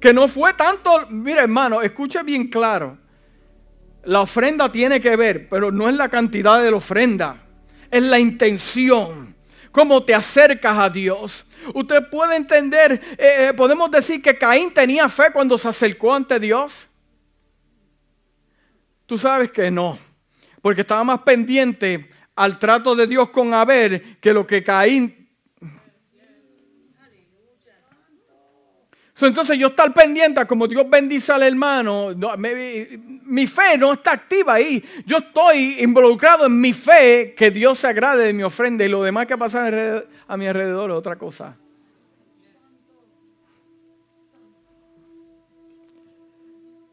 [0.00, 2.98] que no fue tanto, mire hermano, escuche bien claro.
[4.04, 7.44] La ofrenda tiene que ver, pero no es la cantidad de la ofrenda,
[7.90, 9.34] es la intención,
[9.72, 11.44] cómo te acercas a Dios.
[11.74, 16.38] Usted puede entender, eh, eh, podemos decir que Caín tenía fe cuando se acercó ante
[16.38, 16.86] Dios.
[19.06, 19.98] Tú sabes que no,
[20.62, 25.25] porque estaba más pendiente al trato de Dios con Abel que lo que Caín
[29.18, 32.08] Entonces yo estar pendiente a como Dios bendice al hermano,
[33.24, 34.84] mi fe no está activa ahí.
[35.06, 39.02] Yo estoy involucrado en mi fe que Dios se agrade de mi ofrenda y lo
[39.02, 41.56] demás que pasa a mi alrededor es otra cosa.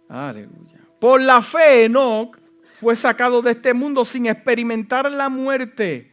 [0.08, 0.80] Aleluya.
[1.00, 2.38] Por la fe Enoch
[2.80, 6.12] fue sacado de este mundo sin experimentar la muerte.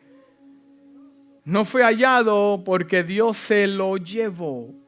[1.45, 4.80] No fue hallado porque Dios se lo llevó.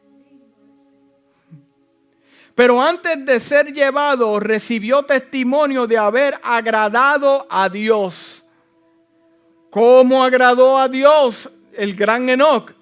[2.62, 8.44] Pero antes de ser llevado, recibió testimonio de haber agradado a Dios.
[9.68, 12.72] ¿Cómo agradó a Dios el gran Enoch?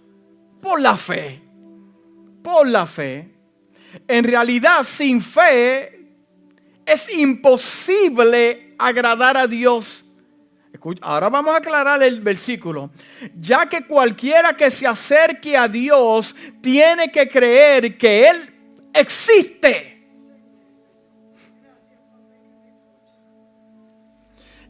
[0.61, 1.41] Por la fe.
[2.43, 3.31] Por la fe.
[4.07, 6.11] En realidad, sin fe
[6.85, 10.05] es imposible agradar a Dios.
[11.01, 12.91] Ahora vamos a aclarar el versículo.
[13.41, 18.50] Ya que cualquiera que se acerque a Dios tiene que creer que Él
[18.93, 19.99] existe.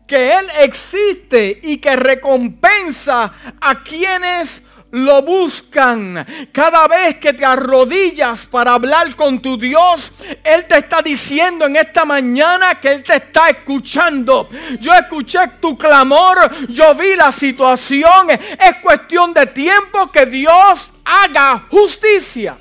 [0.07, 4.63] Que Él existe y que recompensa a quienes
[4.93, 6.27] lo buscan.
[6.53, 10.13] Cada vez que te arrodillas para hablar con tu Dios,
[10.43, 14.49] Él te está diciendo en esta mañana que Él te está escuchando.
[14.81, 18.31] Yo escuché tu clamor, yo vi la situación.
[18.31, 22.59] Es cuestión de tiempo que Dios haga justicia.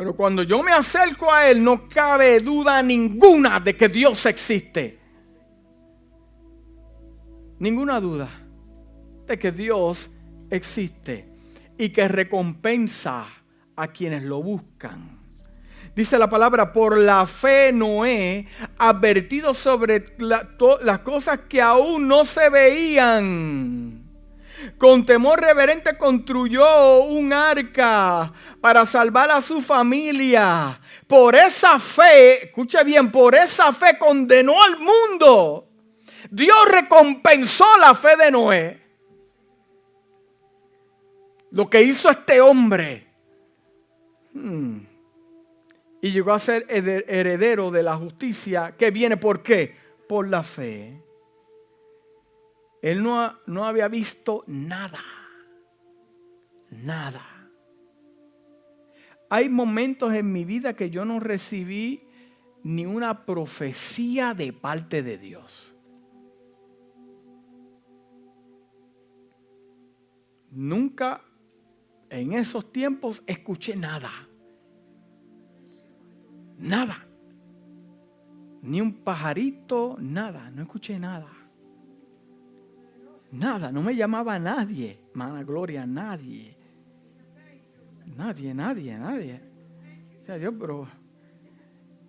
[0.00, 4.98] Pero cuando yo me acerco a Él, no cabe duda ninguna de que Dios existe.
[7.58, 8.30] Ninguna duda
[9.26, 10.08] de que Dios
[10.48, 11.28] existe
[11.76, 13.26] y que recompensa
[13.76, 15.18] a quienes lo buscan.
[15.94, 18.46] Dice la palabra, por la fe Noé,
[18.78, 23.99] advertido sobre las cosas que aún no se veían.
[24.78, 30.80] Con temor reverente construyó un arca para salvar a su familia.
[31.06, 35.68] Por esa fe, escuche bien, por esa fe condenó al mundo.
[36.30, 38.80] Dios recompensó la fe de Noé.
[41.50, 43.08] Lo que hizo este hombre.
[44.32, 44.78] Hmm,
[46.00, 49.76] y llegó a ser heredero de la justicia que viene por qué?
[50.08, 51.02] Por la fe.
[52.82, 55.02] Él no, no había visto nada.
[56.70, 57.24] Nada.
[59.28, 62.02] Hay momentos en mi vida que yo no recibí
[62.62, 65.74] ni una profecía de parte de Dios.
[70.50, 71.22] Nunca
[72.08, 74.10] en esos tiempos escuché nada.
[76.58, 77.06] Nada.
[78.62, 80.50] Ni un pajarito, nada.
[80.50, 81.39] No escuché nada.
[83.32, 83.70] Nada.
[83.70, 84.98] No me llamaba nadie.
[85.14, 86.56] Mana gloria, nadie.
[88.16, 89.40] Nadie, nadie, nadie.
[90.38, 90.88] Dios, pero.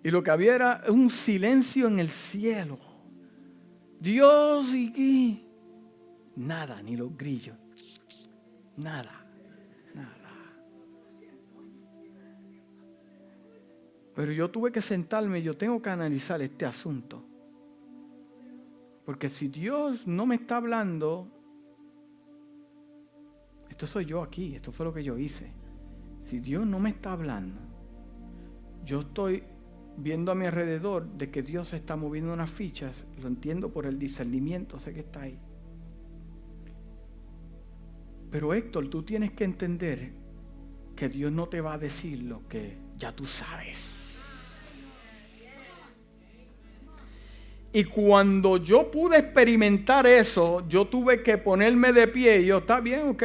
[0.04, 2.78] Y lo que había era un silencio en el cielo.
[4.00, 5.44] Dios y
[6.34, 7.56] nada, ni los grillos.
[8.76, 9.22] Nada.
[14.14, 17.24] Pero yo tuve que sentarme, yo tengo que analizar este asunto.
[19.04, 21.28] Porque si Dios no me está hablando,
[23.68, 25.52] esto soy yo aquí, esto fue lo que yo hice.
[26.20, 27.60] Si Dios no me está hablando,
[28.84, 29.42] yo estoy
[29.96, 33.98] viendo a mi alrededor de que Dios está moviendo unas fichas, lo entiendo por el
[33.98, 35.38] discernimiento, sé que está ahí.
[38.30, 40.12] Pero Héctor, tú tienes que entender
[40.96, 44.11] que Dios no te va a decir lo que ya tú sabes.
[47.74, 52.80] Y cuando yo pude experimentar eso, yo tuve que ponerme de pie y yo, está
[52.80, 53.22] bien, ok,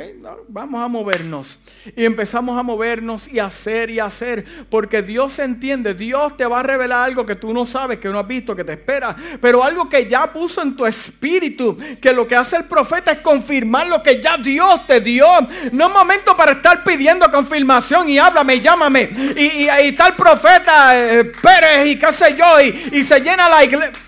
[0.47, 1.59] vamos a movernos.
[1.93, 6.63] Y empezamos a movernos y hacer y hacer, porque Dios entiende, Dios te va a
[6.63, 9.89] revelar algo que tú no sabes, que no has visto, que te espera, pero algo
[9.89, 14.01] que ya puso en tu espíritu, que lo que hace el profeta es confirmar lo
[14.01, 15.27] que ya Dios te dio.
[15.73, 19.09] No es momento para estar pidiendo confirmación y háblame, llámame.
[19.35, 23.65] Y, y, tal profeta eh, Pérez y qué sé yo, y, y se llena la
[23.65, 24.06] iglesia.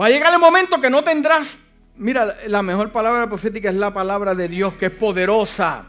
[0.00, 1.58] Va a llegar el momento que no tendrás,
[1.96, 5.86] mira, la mejor palabra profética es la palabra de Dios que es poderosa.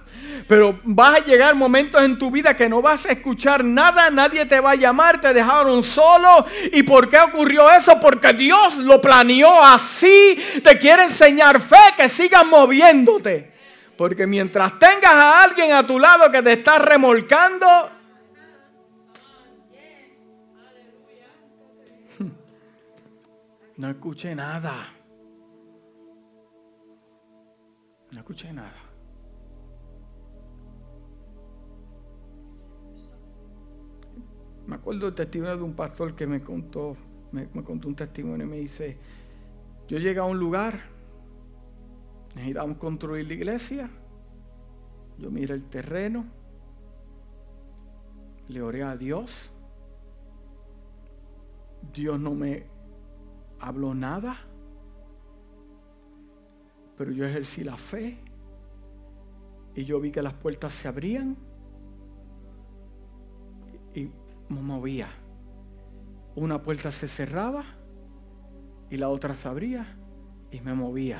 [0.47, 4.47] Pero vas a llegar momentos en tu vida que no vas a escuchar nada, nadie
[4.47, 6.45] te va a llamar, te dejaron solo.
[6.73, 7.99] ¿Y por qué ocurrió eso?
[7.99, 10.43] Porque Dios lo planeó así.
[10.63, 13.51] Te quiere enseñar fe, que sigas moviéndote.
[13.95, 17.98] Porque mientras tengas a alguien a tu lado que te está remolcando,
[23.79, 24.93] No escuché nada.
[28.11, 28.75] No escuché nada.
[34.67, 36.97] Me acuerdo del testimonio de un pastor que me contó,
[37.31, 38.97] me, contó un testimonio y me dice,
[39.87, 40.81] yo llegué a un lugar,
[42.35, 43.89] necesitamos construir la iglesia,
[45.17, 46.25] yo miré el terreno,
[48.49, 49.53] le oré a Dios,
[51.93, 52.77] Dios no me
[53.59, 54.37] habló nada,
[56.97, 58.17] pero yo ejercí la fe
[59.75, 61.37] y yo vi que las puertas se abrían
[63.93, 64.11] y
[64.49, 65.09] me movía.
[66.35, 67.63] Una puerta se cerraba
[68.89, 69.95] y la otra se abría
[70.51, 71.19] y me movía.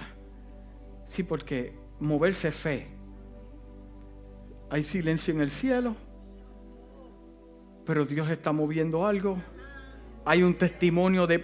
[1.05, 2.87] Sí, porque moverse es fe.
[4.69, 5.95] Hay silencio en el cielo,
[7.85, 9.37] pero Dios está moviendo algo.
[10.25, 11.39] Hay un testimonio de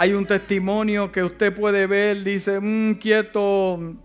[0.00, 3.96] hay un testimonio que usted puede ver, dice, mmm, quieto.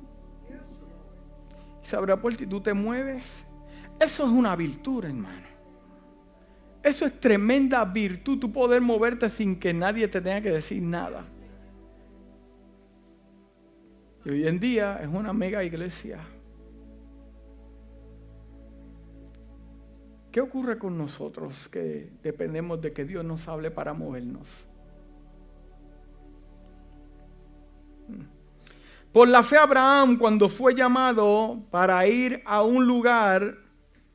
[1.83, 3.43] Y se abre la puerta y tú te mueves.
[3.99, 5.45] Eso es una virtud, hermano.
[6.81, 11.23] Eso es tremenda virtud, tú poder moverte sin que nadie te tenga que decir nada.
[14.25, 16.21] Y hoy en día es una mega iglesia.
[20.31, 24.72] ¿Qué ocurre con nosotros que dependemos de que Dios nos hable para movernos?
[29.13, 33.59] Por la fe Abraham, cuando fue llamado para ir a un lugar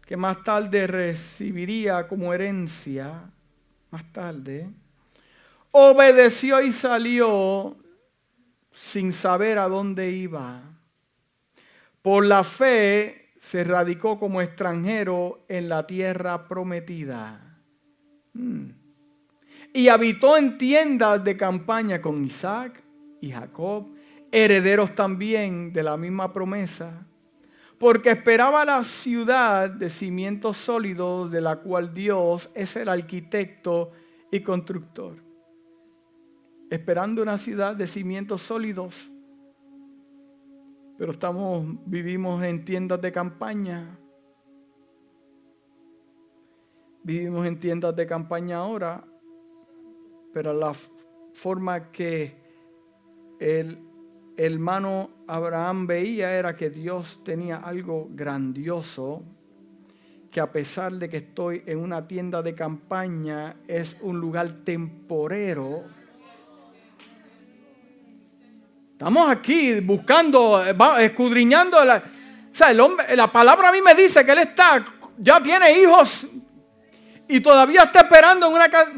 [0.05, 3.31] que más tarde recibiría como herencia,
[3.93, 4.69] más tarde,
[5.71, 7.77] obedeció y salió
[8.73, 10.63] sin saber a dónde iba.
[12.03, 17.61] Por la fe se radicó como extranjero en la tierra prometida.
[18.33, 18.71] Hmm.
[19.73, 22.83] Y habitó en tiendas de campaña con Isaac
[23.21, 23.97] y Jacob
[24.31, 27.07] herederos también de la misma promesa,
[27.79, 33.93] porque esperaba la ciudad de cimientos sólidos de la cual Dios es el arquitecto
[34.31, 35.17] y constructor.
[36.71, 39.09] Esperando una ciudad de cimientos sólidos,
[40.99, 43.99] pero estamos vivimos en tiendas de campaña.
[47.05, 49.05] Vivimos en tiendas de campaña ahora,
[50.35, 50.75] pero la
[51.33, 52.37] forma que
[53.39, 53.88] el
[54.39, 59.25] hermano Abraham veía era que Dios tenía algo grandioso,
[60.31, 65.85] que a pesar de que estoy en una tienda de campaña, es un lugar temporero.
[68.93, 70.65] Estamos aquí buscando,
[70.99, 71.85] escudriñando.
[71.85, 74.85] La, o sea, el hombre, la palabra a mí me dice que él está,
[75.19, 76.27] ya tiene hijos
[77.27, 78.93] y todavía está esperando en una casa.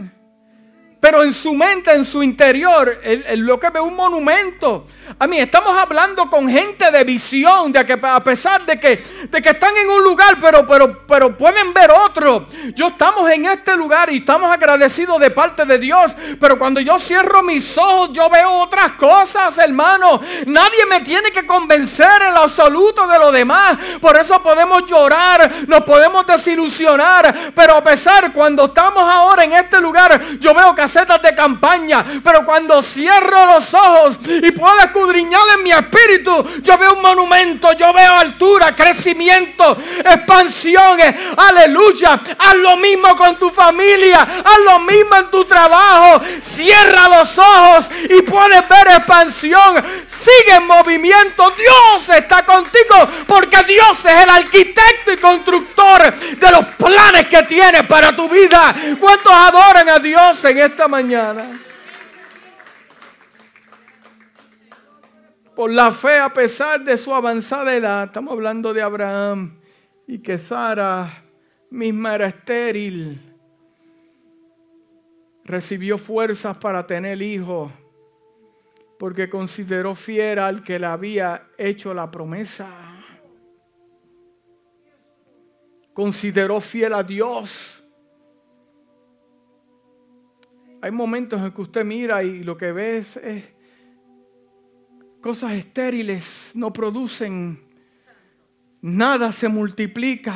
[1.01, 3.01] Pero en su mente, en su interior,
[3.37, 4.87] lo que ve un monumento.
[5.19, 9.43] A mí estamos hablando con gente de visión, de que a pesar de que, de
[9.43, 12.47] que están en un lugar, pero, pero, pero pueden ver otro.
[12.75, 16.13] Yo estamos en este lugar y estamos agradecidos de parte de Dios.
[16.39, 20.21] Pero cuando yo cierro mis ojos, yo veo otras cosas, hermano.
[20.47, 23.79] Nadie me tiene que convencer en lo absoluto de lo demás.
[24.01, 27.53] Por eso podemos llorar, nos podemos desilusionar.
[27.55, 32.05] Pero a pesar, cuando estamos ahora en este lugar, yo veo que de campaña.
[32.23, 37.73] Pero cuando cierro los ojos y puedo escudriñar en mi espíritu, yo veo un monumento,
[37.73, 41.15] yo veo altura, crecimiento, expansiones.
[41.37, 42.21] Aleluya.
[42.39, 44.21] Haz lo mismo con tu familia.
[44.21, 46.23] Haz lo mismo en tu trabajo.
[46.43, 49.85] Cierra los ojos y puedes ver expansión.
[50.09, 51.53] Sigue en movimiento.
[51.57, 57.85] Dios está contigo porque Dios es el arquitecto y constructor de los planes que tiene
[57.85, 58.75] para tu vida.
[58.99, 61.61] ¿Cuántos adoran a Dios en esta mañana.
[65.55, 69.61] Por la fe, a pesar de su avanzada edad, estamos hablando de Abraham
[70.07, 71.23] y que Sara
[71.69, 73.21] misma era estéril,
[75.45, 77.71] recibió fuerzas para tener hijos
[78.99, 82.71] porque consideró fiel al que le había hecho la promesa.
[85.93, 87.80] Consideró fiel a Dios
[90.83, 93.21] hay momentos en que usted mira y lo que ve es,
[95.21, 97.59] cosas estériles, no producen,
[98.81, 100.35] nada se multiplica,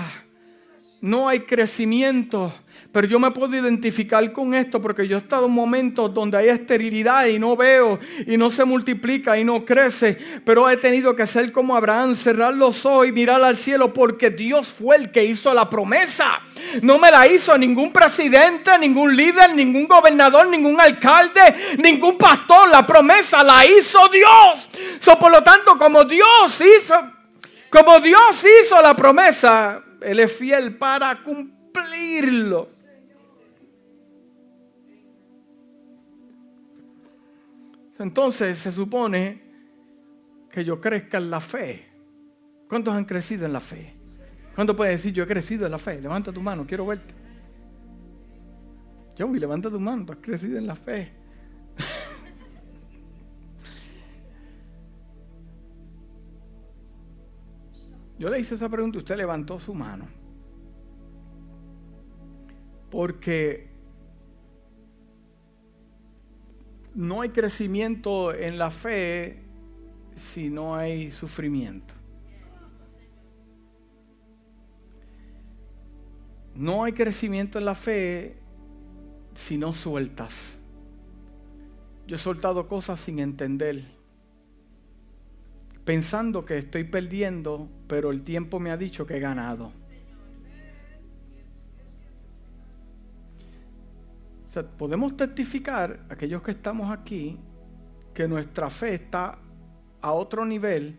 [1.00, 2.52] no hay crecimiento.
[2.94, 6.48] Pero yo me puedo identificar con esto porque yo he estado en momentos donde hay
[6.48, 10.16] esterilidad y no veo y no se multiplica y no crece.
[10.44, 14.30] Pero he tenido que ser como Abraham, cerrar los ojos y mirar al cielo porque
[14.30, 16.40] Dios fue el que hizo la promesa.
[16.82, 22.68] No me la hizo ningún presidente, ningún líder, ningún gobernador, ningún alcalde, ningún pastor.
[22.70, 24.68] La promesa la hizo Dios.
[25.18, 26.94] Por lo tanto, como Dios hizo,
[27.70, 32.68] como Dios hizo la promesa, Él es fiel para cumplirlo.
[37.98, 39.42] Entonces se supone
[40.50, 41.86] que yo crezca en la fe.
[42.68, 43.94] ¿Cuántos han crecido en la fe?
[44.54, 46.00] ¿Cuántos puede decir yo he crecido en la fe?
[46.00, 47.14] Levanta tu mano, quiero verte.
[49.18, 51.12] Joey, levanta tu mano, tú has crecido en la fe.
[58.18, 60.08] Yo le hice esa pregunta y usted levantó su mano.
[62.90, 63.73] Porque
[66.94, 69.42] no hay crecimiento en la fe
[70.16, 71.92] si no hay sufrimiento.
[76.54, 78.36] No hay crecimiento en la fe
[79.34, 80.56] si no sueltas.
[82.06, 83.86] Yo he soltado cosas sin entender,
[85.84, 89.72] pensando que estoy perdiendo, pero el tiempo me ha dicho que he ganado.
[94.62, 97.38] Podemos testificar, aquellos que estamos aquí,
[98.12, 99.38] que nuestra fe está
[100.00, 100.96] a otro nivel,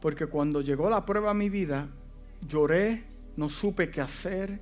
[0.00, 1.88] porque cuando llegó la prueba a mi vida,
[2.40, 3.04] lloré,
[3.36, 4.60] no supe qué hacer,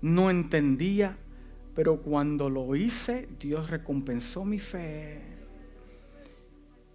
[0.00, 1.16] no entendía,
[1.74, 5.20] pero cuando lo hice, Dios recompensó mi fe.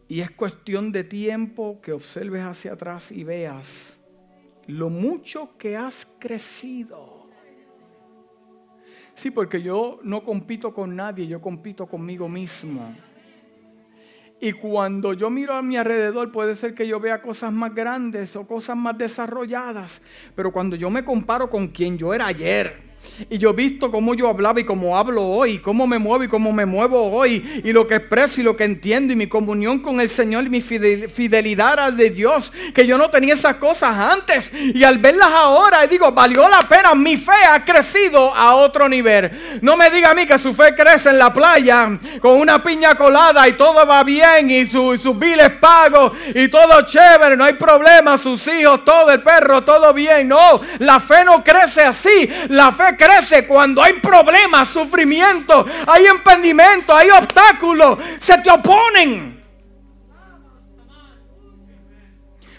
[0.07, 3.99] Y es cuestión de tiempo que observes hacia atrás y veas
[4.69, 7.18] lo mucho que has crecido.
[9.19, 12.95] Sí, porque yo no compito con nadie, yo compito conmigo mismo.
[14.39, 18.37] Y cuando yo miro a mi alrededor puede ser que yo vea cosas más grandes
[18.37, 20.01] o cosas más desarrolladas.
[20.37, 22.77] Pero cuando yo me comparo con quien yo era ayer,
[23.29, 26.27] y yo he visto cómo yo hablaba y cómo hablo hoy, cómo me muevo y
[26.27, 29.79] cómo me muevo hoy, y lo que expreso y lo que entiendo, y mi comunión
[29.79, 33.97] con el Señor y mi fidelidad a de Dios, que yo no tenía esas cosas
[33.97, 34.51] antes.
[34.53, 39.59] Y al verlas ahora, digo, valió la pena, mi fe ha crecido a otro nivel.
[39.61, 42.95] No me diga a mí que su fe crece en la playa con una piña
[42.95, 48.17] colada y todo va bien, y, sus biles pagos, y todo chévere, no hay problema,
[48.17, 50.27] sus hijos, todo el perro, todo bien.
[50.27, 52.29] No, la fe no crece así.
[52.49, 59.39] La fe crece cuando hay problemas, sufrimiento, hay impedimento, hay obstáculos, se te oponen.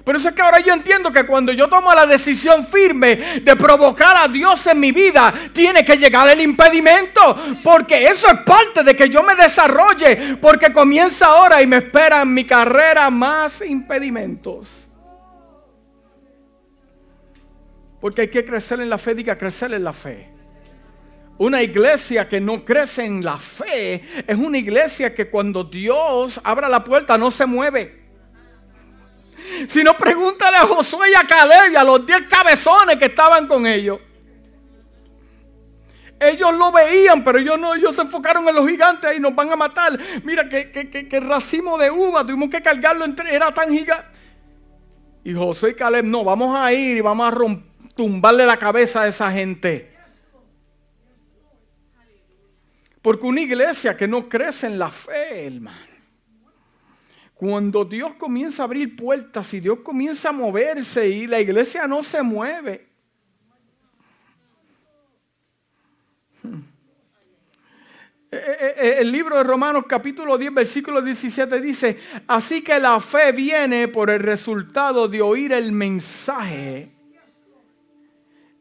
[0.04, 3.54] Por eso es que ahora yo entiendo que cuando yo tomo la decisión firme de
[3.54, 7.38] provocar a Dios en mi vida, tiene que llegar el impedimento.
[7.62, 10.36] Porque eso es parte de que yo me desarrolle.
[10.40, 14.79] Porque comienza ahora y me espera en mi carrera más impedimentos.
[18.00, 20.30] Porque hay que crecer en la fe, diga crecer en la fe.
[21.40, 26.68] Una iglesia que no crece en la fe es una iglesia que cuando Dios abra
[26.68, 28.00] la puerta no se mueve.
[29.66, 33.46] Si no, pregúntale a Josué y a Caleb y a los diez cabezones que estaban
[33.46, 34.00] con ellos.
[36.20, 39.50] Ellos lo veían, pero ellos no, ellos se enfocaron en los gigantes y nos van
[39.50, 39.98] a matar.
[40.22, 44.04] Mira que, que, racimo de uva, tuvimos que cargarlo entre, era tan gigante.
[45.24, 47.69] Y Josué y Caleb, no, vamos a ir y vamos a romper
[48.00, 49.94] tumbarle la cabeza a esa gente.
[53.02, 55.76] Porque una iglesia que no crece en la fe, hermano.
[57.34, 62.02] Cuando Dios comienza a abrir puertas y Dios comienza a moverse y la iglesia no
[62.02, 62.88] se mueve.
[68.32, 71.98] Eh, eh, eh, el libro de Romanos capítulo 10 versículo 17 dice,
[72.28, 76.88] así que la fe viene por el resultado de oír el mensaje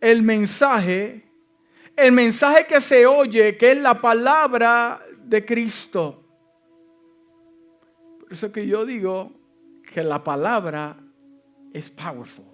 [0.02, 1.24] el mensaje,
[1.96, 6.24] el mensaje que se oye, que es la palabra de Cristo.
[8.20, 9.32] Por eso que yo digo
[9.94, 10.98] que la palabra
[11.74, 12.46] es powerful.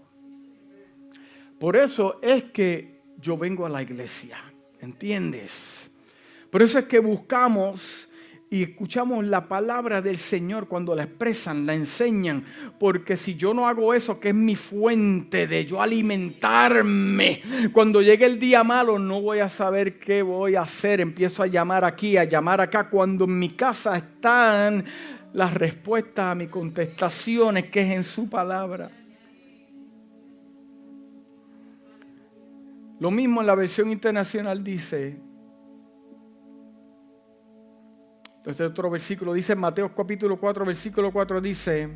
[1.60, 4.38] Por eso es que yo vengo a la iglesia,
[4.80, 5.92] ¿entiendes?
[6.50, 8.08] Por eso es que buscamos
[8.50, 12.46] y escuchamos la palabra del Señor cuando la expresan, la enseñan.
[12.80, 17.42] Porque si yo no hago eso, que es mi fuente de yo alimentarme,
[17.74, 21.02] cuando llegue el día malo no voy a saber qué voy a hacer.
[21.02, 24.86] Empiezo a llamar aquí, a llamar acá, cuando en mi casa están
[25.34, 28.92] las respuestas a mis contestaciones, que es en su palabra.
[33.00, 35.20] Lo mismo en la versión internacional dice,
[38.46, 41.90] Entonces otro versículo dice en Mateo capítulo 4, versículo 4 dice,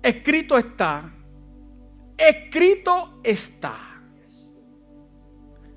[0.00, 1.12] escrito está,
[2.16, 4.00] escrito está.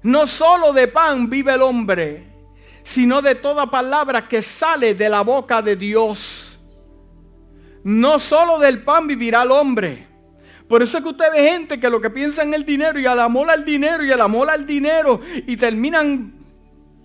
[0.04, 2.24] No solo de pan vive el hombre,
[2.84, 6.60] sino de toda palabra que sale de la boca de Dios.
[7.84, 10.08] No solo del pan vivirá el hombre.
[10.68, 13.08] Por eso es que usted ve gente que lo que piensa en el dinero y
[13.08, 16.43] al amor al dinero y al amor al dinero y terminan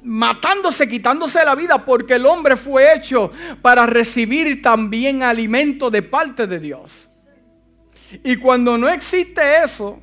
[0.02, 3.32] matándose, quitándose la vida, porque el hombre fue hecho
[3.62, 7.08] para recibir también alimento de parte de Dios.
[8.24, 10.00] Y cuando no existe eso,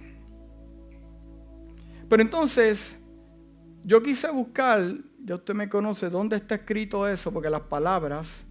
[2.08, 2.96] pero entonces
[3.84, 4.82] yo quise buscar,
[5.24, 8.44] ya usted me conoce, dónde está escrito eso, porque las palabras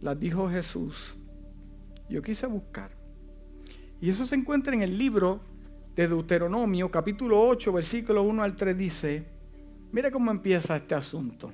[0.00, 1.16] las dijo Jesús.
[2.08, 2.90] Yo quise buscar.
[4.00, 5.40] Y eso se encuentra en el libro
[5.96, 9.37] de Deuteronomio, capítulo 8, versículo 1 al 3, dice,
[9.90, 11.52] Mire cómo empieza este asunto.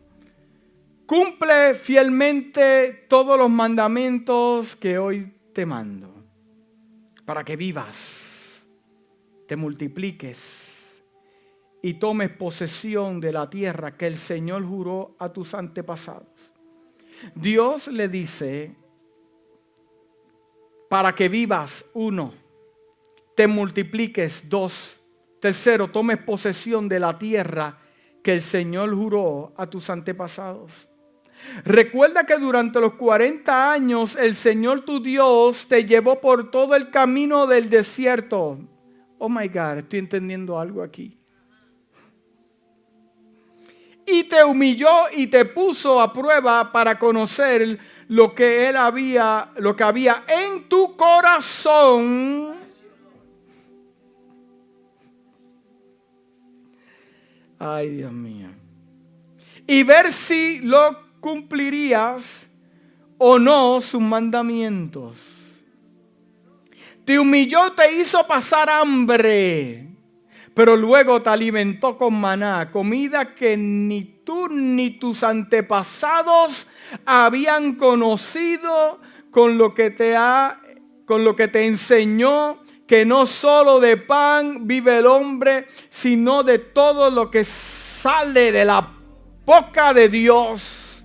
[1.06, 6.12] Cumple fielmente todos los mandamientos que hoy te mando,
[7.24, 8.66] para que vivas,
[9.46, 11.02] te multipliques
[11.82, 16.52] y tomes posesión de la tierra que el Señor juró a tus antepasados.
[17.34, 18.74] Dios le dice,
[20.88, 22.34] para que vivas, uno,
[23.36, 24.96] te multipliques, dos,
[25.40, 27.78] tercero, tomes posesión de la tierra
[28.24, 30.88] que el Señor juró a tus antepasados.
[31.62, 36.88] Recuerda que durante los 40 años el Señor tu Dios te llevó por todo el
[36.88, 38.58] camino del desierto.
[39.18, 41.18] Oh my God, estoy entendiendo algo aquí.
[44.06, 49.76] Y te humilló y te puso a prueba para conocer lo que él había, lo
[49.76, 52.53] que había en tu corazón.
[57.58, 58.48] Ay, Dios mío.
[59.66, 62.46] Y ver si lo cumplirías
[63.18, 65.18] o no sus mandamientos.
[67.04, 69.88] Te humilló, te hizo pasar hambre,
[70.54, 76.66] pero luego te alimentó con maná, comida que ni tú ni tus antepasados
[77.04, 79.00] habían conocido,
[79.30, 80.60] con lo que te ha,
[81.06, 86.58] con lo que te enseñó que no solo de pan vive el hombre, sino de
[86.58, 88.86] todo lo que sale de la
[89.44, 91.02] boca de Dios.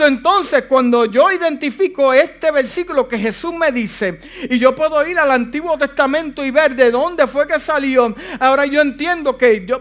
[0.00, 5.30] Entonces, cuando yo identifico este versículo que Jesús me dice, y yo puedo ir al
[5.30, 9.80] Antiguo Testamento y ver de dónde fue que salió, ahora yo entiendo que yo,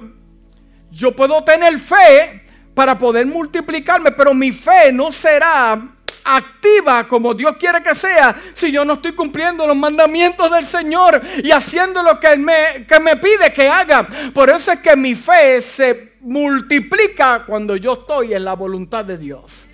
[0.91, 5.94] yo puedo tener fe para poder multiplicarme, pero mi fe no será
[6.25, 11.21] activa como Dios quiere que sea si yo no estoy cumpliendo los mandamientos del Señor
[11.43, 14.07] y haciendo lo que me, que me pide que haga.
[14.33, 19.17] Por eso es que mi fe se multiplica cuando yo estoy en la voluntad de
[19.17, 19.65] Dios.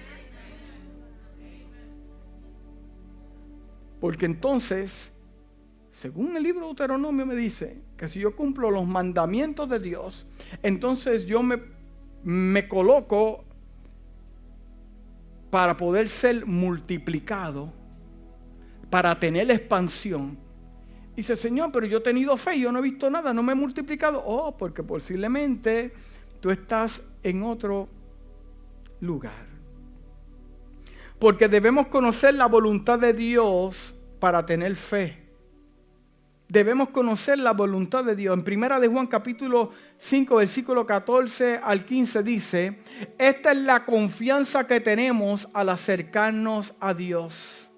[4.01, 5.09] Porque entonces,
[5.93, 10.25] según el libro de Deuteronomio me dice que si yo cumplo los mandamientos de Dios,
[10.63, 11.61] entonces yo me,
[12.23, 13.45] me coloco
[15.51, 17.71] para poder ser multiplicado,
[18.89, 20.37] para tener expansión.
[21.15, 23.55] Dice, Señor, pero yo he tenido fe, yo no he visto nada, no me he
[23.55, 24.23] multiplicado.
[24.25, 25.93] Oh, porque posiblemente
[26.39, 27.89] tú estás en otro
[29.01, 29.45] lugar.
[31.19, 35.20] Porque debemos conocer la voluntad de Dios para tener fe.
[36.51, 38.37] Debemos conocer la voluntad de Dios.
[38.37, 42.79] En primera de Juan capítulo 5 versículo 14 al 15 dice,
[43.17, 47.69] esta es la confianza que tenemos al acercarnos a Dios.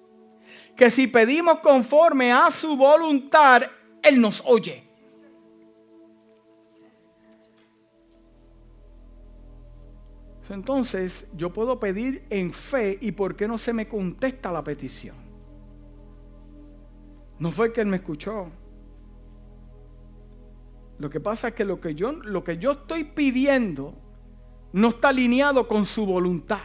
[0.76, 3.62] Que si pedimos conforme a su voluntad,
[4.02, 4.82] Él nos oye.
[10.50, 15.14] Entonces yo puedo pedir en fe y por qué no se me contesta la petición.
[17.38, 18.50] No fue que él me escuchó.
[20.98, 23.94] Lo que pasa es que lo que yo, lo que yo estoy pidiendo
[24.72, 26.62] no está alineado con su voluntad.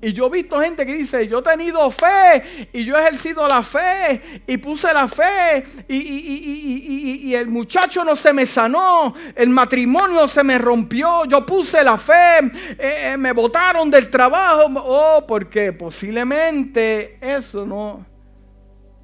[0.00, 3.48] Y yo he visto gente que dice, yo he tenido fe y yo he ejercido
[3.48, 10.28] la fe y puse la fe y, el muchacho no se me sanó, el matrimonio
[10.28, 14.70] se me rompió, yo puse la fe, eh, eh, me botaron del trabajo.
[14.76, 18.04] Oh, porque posiblemente eso no,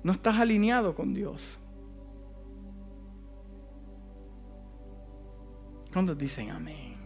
[0.02, 1.59] no estás alineado con Dios.
[5.92, 6.96] ¿Cuántos dicen amén?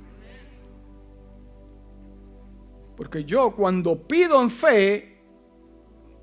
[2.96, 5.18] Porque yo cuando pido en fe,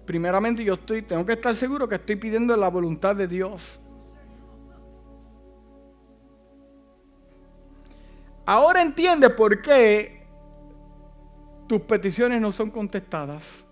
[0.05, 3.79] primeramente yo estoy, tengo que estar seguro que estoy pidiendo la voluntad de Dios.
[8.45, 10.25] Ahora entiende por qué
[11.67, 13.63] tus peticiones no son contestadas.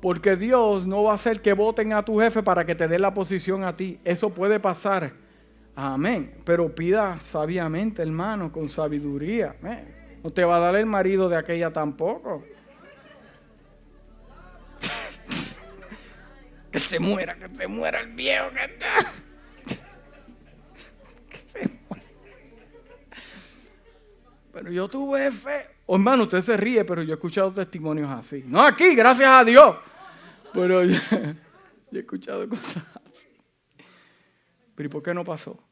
[0.00, 2.98] Porque Dios no va a hacer que voten a tu jefe para que te dé
[2.98, 3.98] la posición a ti.
[4.04, 5.25] Eso puede pasar.
[5.76, 6.34] Amén.
[6.42, 9.54] Pero pida sabiamente, hermano, con sabiduría.
[10.24, 12.42] No te va a dar el marido de aquella tampoco.
[16.72, 19.12] que se muera, que se muera el viejo que está.
[21.28, 22.06] que se muera.
[24.52, 25.66] Pero yo tuve fe.
[25.84, 28.42] Oh, hermano, usted se ríe, pero yo he escuchado testimonios así.
[28.46, 29.76] No aquí, gracias a Dios.
[30.54, 30.98] Pero yo,
[31.92, 33.28] he escuchado cosas así.
[34.74, 35.65] Pero ¿y por qué no pasó?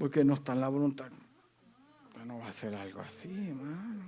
[0.00, 1.12] Porque no está en la voluntad
[2.30, 4.04] no va a ser algo así, hermano.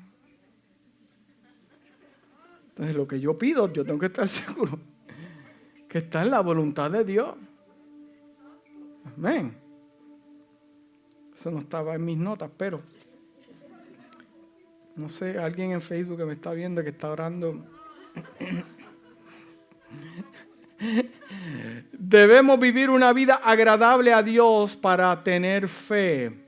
[2.69, 4.79] Entonces lo que yo pido, yo tengo que estar seguro
[5.89, 7.37] que está en la voluntad de Dios.
[9.17, 9.55] Amén.
[11.35, 12.81] Eso no estaba en mis notas, pero
[14.95, 17.67] no sé, alguien en Facebook que me está viendo que está orando.
[21.93, 26.43] Debemos vivir una vida agradable a Dios para tener fe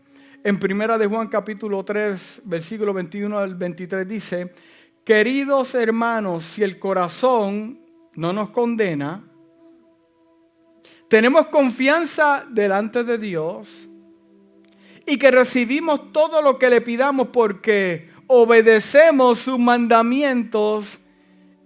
[0.45, 4.53] en Primera de Juan capítulo 3, versículo 21 al 23 dice,
[5.03, 7.81] queridos hermanos, si el corazón
[8.15, 9.25] no nos condena,
[11.09, 13.89] tenemos confianza delante de Dios
[15.07, 20.99] y que recibimos todo lo que le pidamos porque obedecemos sus mandamientos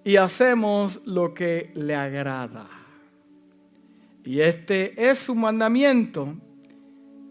[0.04, 2.77] y hacemos lo que le agrada.
[4.28, 6.34] Y este es su mandamiento,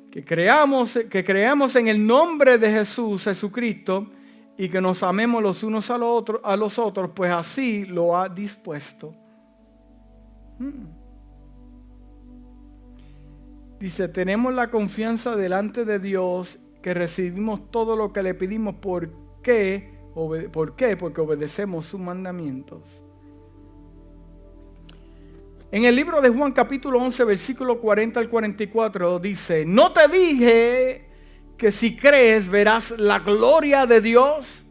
[0.09, 4.09] que creamos, que creamos en el nombre de Jesús, Jesucristo,
[4.57, 8.17] y que nos amemos los unos a los otros, a los otros pues así lo
[8.17, 9.13] ha dispuesto.
[10.57, 10.87] Hmm.
[13.79, 18.73] Dice, tenemos la confianza delante de Dios que recibimos todo lo que le pedimos.
[18.73, 19.11] ¿Por
[19.43, 19.99] qué?
[20.15, 20.97] ¿Por qué?
[20.97, 22.81] Porque obedecemos sus mandamientos.
[25.69, 31.09] En el libro de Juan capítulo 11, versículo 40 al 44 dice, no te dije
[31.57, 34.63] que si crees verás la gloria de Dios.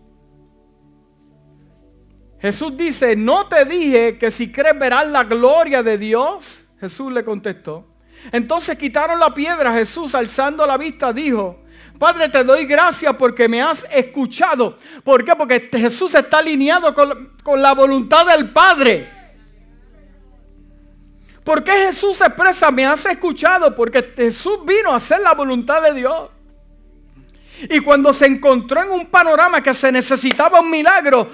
[2.40, 6.64] Jesús dice, no te dije que si crees verás la gloria de Dios.
[6.80, 7.86] Jesús le contestó.
[8.32, 9.74] Entonces quitaron la piedra.
[9.74, 11.62] Jesús, alzando la vista, dijo,
[11.99, 14.78] Padre, te doy gracias porque me has escuchado.
[15.05, 15.36] ¿Por qué?
[15.36, 19.16] Porque Jesús está alineado con, con la voluntad del Padre.
[21.47, 23.72] ¿Por qué Jesús expresa, me has escuchado?
[23.72, 26.28] Porque Jesús vino a hacer la voluntad de Dios.
[27.70, 31.30] Y cuando se encontró en un panorama que se necesitaba un milagro,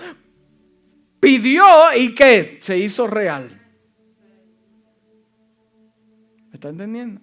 [1.18, 1.64] pidió
[1.96, 3.58] y que se hizo real.
[6.50, 7.18] ¿Me está entendiendo?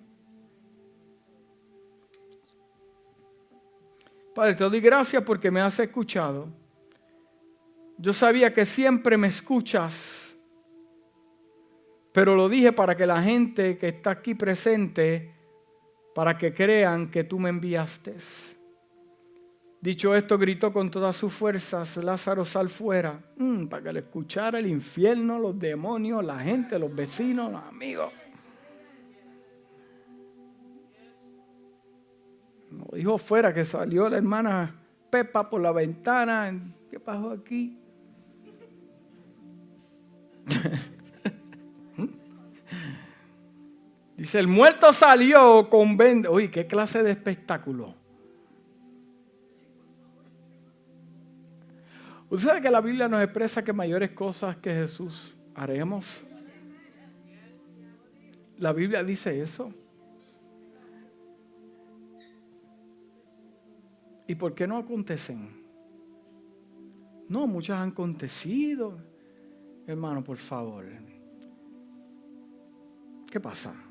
[4.34, 6.48] Padre, te doy gracias porque me has escuchado.
[8.00, 10.29] Yo sabía que siempre me escuchas,
[12.12, 15.34] pero lo dije para que la gente que está aquí presente,
[16.16, 18.16] para que crean que tú me enviaste.
[19.82, 24.60] Dicho esto, gritó con todas sus fuerzas, Lázaro, sal fuera, mm, para que le escuchara
[24.60, 28.12] el infierno, los demonios, la gente, los vecinos, los amigos.
[32.72, 34.76] No dijo fuera que salió la hermana
[35.10, 36.60] Pepa por la ventana.
[36.92, 37.80] ¿Qué pasó aquí?
[44.20, 46.30] Dice, el muerto salió con venda.
[46.30, 47.96] Uy, qué clase de espectáculo.
[52.30, 56.22] ¿Usted sabe que la Biblia nos expresa que mayores cosas que Jesús haremos?
[58.58, 59.74] La Biblia dice eso.
[64.28, 65.64] ¿Y por qué no acontecen?
[67.30, 69.00] No, muchas han acontecido.
[69.88, 70.84] Hermano, por favor.
[73.32, 73.86] ¿Qué pasa?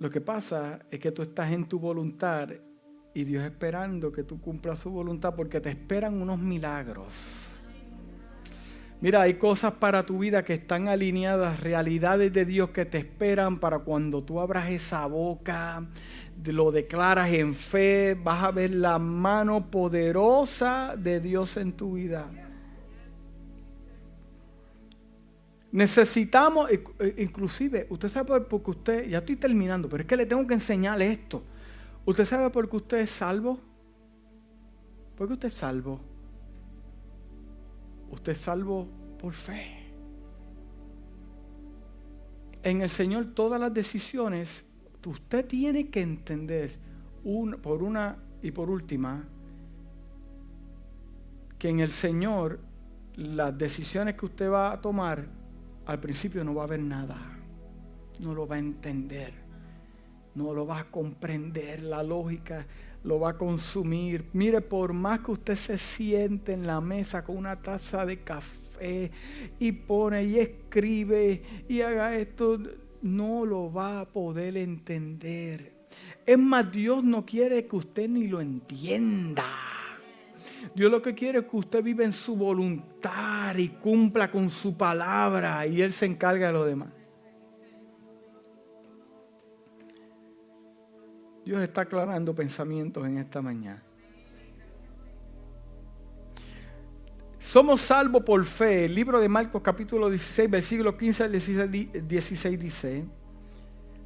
[0.00, 2.48] Lo que pasa es que tú estás en tu voluntad
[3.12, 7.12] y Dios esperando que tú cumplas su voluntad porque te esperan unos milagros.
[9.02, 13.60] Mira, hay cosas para tu vida que están alineadas, realidades de Dios que te esperan
[13.60, 15.86] para cuando tú abras esa boca,
[16.46, 22.30] lo declaras en fe, vas a ver la mano poderosa de Dios en tu vida.
[25.72, 26.68] Necesitamos,
[27.16, 31.12] inclusive, usted sabe porque usted, ya estoy terminando, pero es que le tengo que enseñarle
[31.12, 31.44] esto.
[32.04, 33.60] ¿Usted sabe por qué usted es salvo?
[35.16, 36.00] ¿Por qué usted es salvo?
[38.10, 39.76] Usted es salvo por fe.
[42.62, 44.64] En el Señor todas las decisiones,
[45.06, 46.78] usted tiene que entender
[47.62, 49.24] por una y por última
[51.58, 52.58] que en el Señor
[53.14, 55.39] las decisiones que usted va a tomar
[55.90, 57.16] al principio no va a haber nada,
[58.18, 59.50] no lo va a entender
[60.34, 62.66] no lo va a comprender, la lógica
[63.04, 64.26] lo va a consumir.
[64.32, 69.10] Mire, por más que usted se siente en la mesa con una taza de café
[69.58, 72.58] y pone y escribe y haga esto,
[73.02, 75.80] no lo va a poder entender.
[76.26, 79.69] Es más, Dios no quiere que usted ni lo entienda.
[80.74, 84.76] Dios lo que quiere es que usted viva en su voluntad y cumpla con su
[84.76, 86.88] palabra y Él se encarga de lo demás.
[91.44, 93.82] Dios está aclarando pensamientos en esta mañana.
[97.38, 98.84] Somos salvos por fe.
[98.84, 103.04] El libro de Marcos capítulo 16, versículo 15 al 16 dice,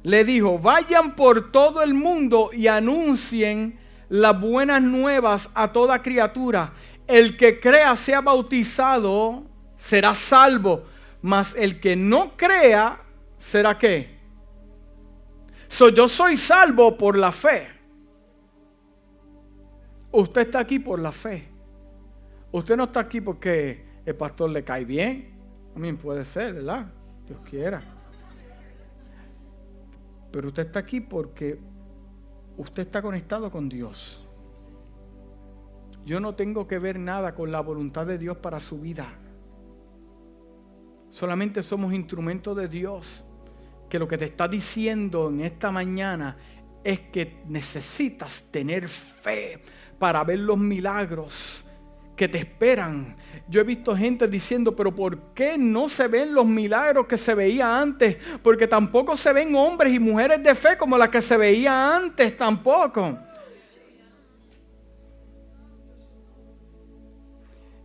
[0.01, 3.77] le dijo, vayan por todo el mundo y anuncien
[4.09, 6.73] las buenas nuevas a toda criatura.
[7.07, 9.43] El que crea sea bautizado
[9.77, 10.85] será salvo,
[11.21, 13.01] mas el que no crea
[13.37, 14.15] será qué?
[15.93, 17.67] yo soy salvo por la fe.
[20.11, 21.49] Usted está aquí por la fe.
[22.51, 25.37] Usted no está aquí porque el pastor le cae bien.
[25.75, 26.85] A mí puede ser, ¿verdad?
[27.27, 27.83] Dios quiera.
[30.31, 31.59] Pero usted está aquí porque
[32.57, 34.27] usted está conectado con Dios.
[36.05, 39.07] Yo no tengo que ver nada con la voluntad de Dios para su vida.
[41.09, 43.23] Solamente somos instrumentos de Dios.
[43.89, 46.37] Que lo que te está diciendo en esta mañana
[46.83, 49.61] es que necesitas tener fe
[49.97, 51.64] para ver los milagros
[52.15, 53.15] que te esperan.
[53.47, 57.35] Yo he visto gente diciendo, pero ¿por qué no se ven los milagros que se
[57.35, 58.17] veía antes?
[58.41, 62.35] Porque tampoco se ven hombres y mujeres de fe como las que se veía antes
[62.37, 63.19] tampoco.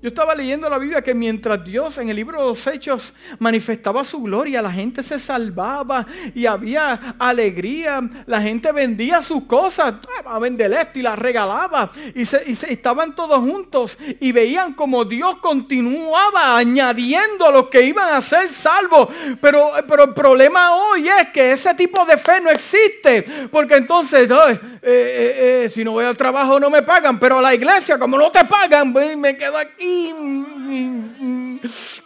[0.03, 4.03] Yo estaba leyendo la Biblia que mientras Dios en el libro de los Hechos manifestaba
[4.03, 8.01] su gloria, la gente se salvaba y había alegría.
[8.25, 11.93] La gente vendía sus cosas, a vender esto y las regalaba.
[12.15, 18.15] Y, se, estaban todos juntos y veían como Dios continuaba añadiendo a los que iban
[18.15, 19.11] a ser salvos.
[19.39, 23.49] Pero, pero el problema hoy es que ese tipo de fe no existe.
[23.53, 27.21] Porque entonces, eh, eh, eh, si no voy al trabajo no me pagan.
[27.21, 29.90] Pero a la iglesia, como no te pagan, me quedo aquí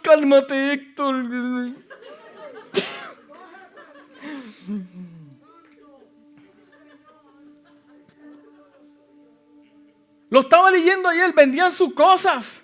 [0.01, 1.15] Cálmate, Héctor.
[10.29, 12.61] Lo estaba leyendo ayer, vendían sus cosas.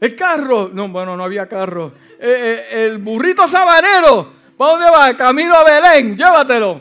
[0.00, 1.92] El carro, no, bueno, no había carro.
[2.18, 5.16] Eh, eh, el burrito sabanero, ¿para dónde va?
[5.16, 6.80] Camino a Belén, llévatelo.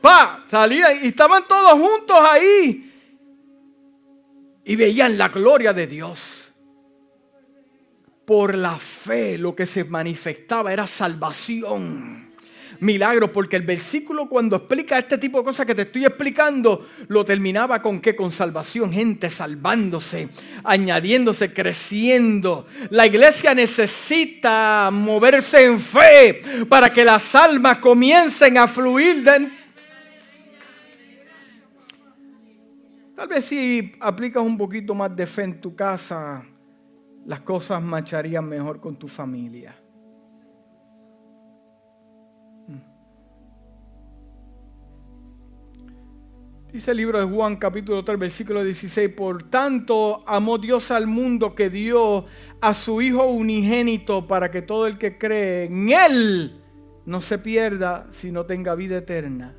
[0.00, 2.83] Pa, salían y estaban todos juntos ahí
[4.64, 6.52] y veían la gloria de Dios.
[8.24, 12.32] Por la fe lo que se manifestaba era salvación.
[12.80, 17.24] Milagro, porque el versículo cuando explica este tipo de cosas que te estoy explicando, lo
[17.24, 18.16] terminaba con qué?
[18.16, 20.28] Con salvación, gente salvándose,
[20.64, 22.66] añadiéndose, creciendo.
[22.90, 29.63] La iglesia necesita moverse en fe para que las almas comiencen a fluir dentro
[33.14, 36.44] Tal vez si aplicas un poquito más de fe en tu casa,
[37.26, 39.76] las cosas marcharían mejor con tu familia.
[42.66, 42.80] Mm.
[46.72, 51.54] Dice el libro de Juan capítulo 3 versículo 16, por tanto amó Dios al mundo
[51.54, 52.24] que dio
[52.60, 56.60] a su Hijo unigénito para que todo el que cree en Él
[57.06, 59.54] no se pierda, sino tenga vida eterna.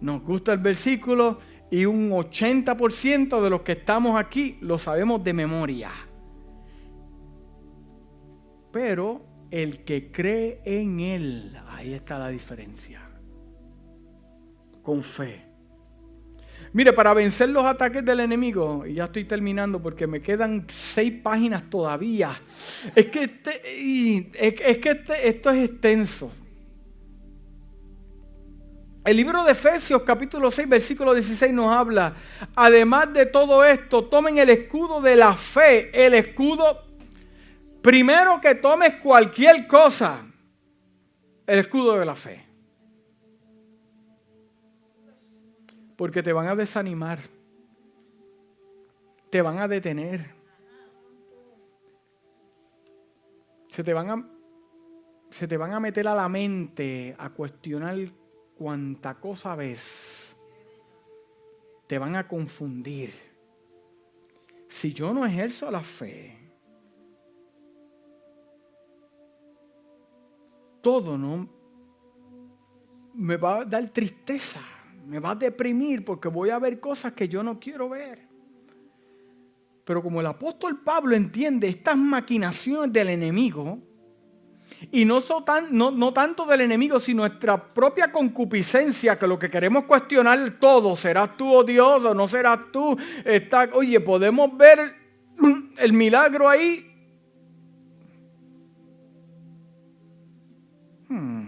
[0.00, 1.38] Nos gusta el versículo
[1.72, 5.90] y un 80% de los que estamos aquí lo sabemos de memoria.
[8.70, 13.00] Pero el que cree en Él, ahí está la diferencia.
[14.82, 15.46] Con fe.
[16.74, 21.14] Mire, para vencer los ataques del enemigo, y ya estoy terminando porque me quedan seis
[21.22, 22.38] páginas todavía.
[22.94, 23.50] Es que, este,
[24.38, 26.30] es que este, esto es extenso.
[29.04, 32.14] El libro de Efesios capítulo 6 versículo 16 nos habla,
[32.54, 36.84] además de todo esto, tomen el escudo de la fe, el escudo,
[37.82, 40.24] primero que tomes cualquier cosa,
[41.48, 42.46] el escudo de la fe.
[45.96, 47.18] Porque te van a desanimar,
[49.30, 50.32] te van a detener,
[53.66, 54.28] se te van a,
[55.30, 58.21] se te van a meter a la mente a cuestionar
[58.62, 60.36] cuanta cosa ves,
[61.88, 63.12] te van a confundir.
[64.68, 66.38] Si yo no ejerzo la fe,
[70.80, 71.48] todo no
[73.14, 74.60] me va a dar tristeza,
[75.06, 78.28] me va a deprimir porque voy a ver cosas que yo no quiero ver.
[79.84, 83.80] Pero como el apóstol Pablo entiende estas maquinaciones del enemigo,
[84.90, 85.22] y no,
[85.70, 91.36] no, tanto del enemigo, sino nuestra propia concupiscencia, que lo que queremos cuestionar todo, ¿serás
[91.36, 92.96] tú, oh Dios, o no serás tú?
[93.24, 94.96] Está, oye, podemos ver
[95.78, 96.88] el milagro ahí.
[101.08, 101.46] Hmm.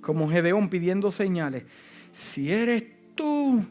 [0.00, 1.64] Como Gedeón pidiendo señales.
[2.12, 2.84] Si eres
[3.14, 3.64] tú,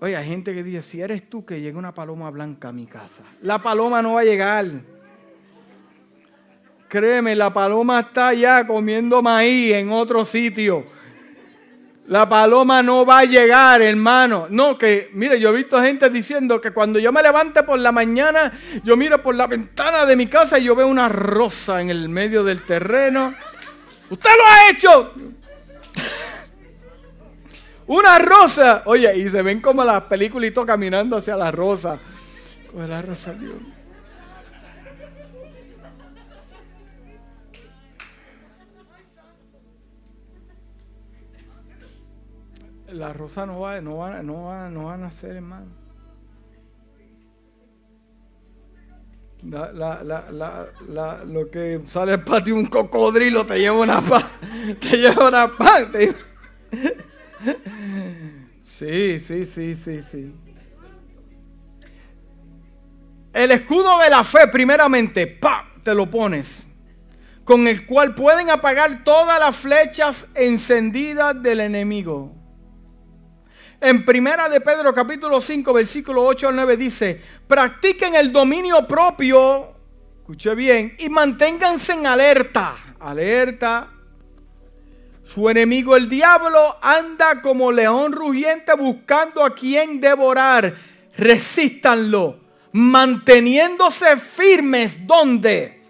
[0.00, 2.86] oye, hay gente que dice, si eres tú que llegue una paloma blanca a mi
[2.86, 3.24] casa.
[3.40, 4.66] La paloma no va a llegar.
[6.94, 10.86] Créeme, la paloma está ya comiendo maíz en otro sitio.
[12.06, 14.46] La paloma no va a llegar, hermano.
[14.48, 17.90] No, que, mire, yo he visto gente diciendo que cuando yo me levante por la
[17.90, 18.52] mañana,
[18.84, 22.08] yo miro por la ventana de mi casa y yo veo una rosa en el
[22.08, 23.34] medio del terreno.
[24.08, 25.14] ¡Usted lo ha hecho!
[27.88, 28.82] una rosa.
[28.84, 31.98] Oye, y se ven como las peliculitos caminando hacia la rosa.
[32.72, 33.56] Con la rosa, Dios.
[42.94, 45.66] La rosa no va, no va, no va, no va a nacer, hermano.
[49.42, 54.22] La, la, la, lo que sale al patio un cocodrilo te lleva una pan.
[54.80, 55.90] Te lleva una pan.
[58.64, 60.34] Sí, sí, sí, sí, sí.
[63.32, 66.66] El escudo de la fe, primeramente, pa, te lo pones.
[67.44, 72.43] Con el cual pueden apagar todas las flechas encendidas del enemigo.
[73.84, 79.74] En primera de Pedro capítulo 5 versículo 8 al 9 dice, practiquen el dominio propio,
[80.20, 83.90] escuche bien, y manténganse en alerta, alerta,
[85.22, 90.74] su enemigo el diablo anda como león rugiente buscando a quien devorar.
[91.18, 92.40] Resístanlo,
[92.72, 95.06] manteniéndose firmes.
[95.06, 95.82] ¿Dónde?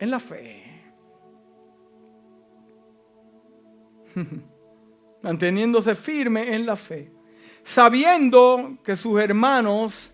[0.00, 0.82] En la fe.
[5.28, 7.12] manteniéndose firme en la fe.
[7.62, 10.08] Sabiendo que sus hermanos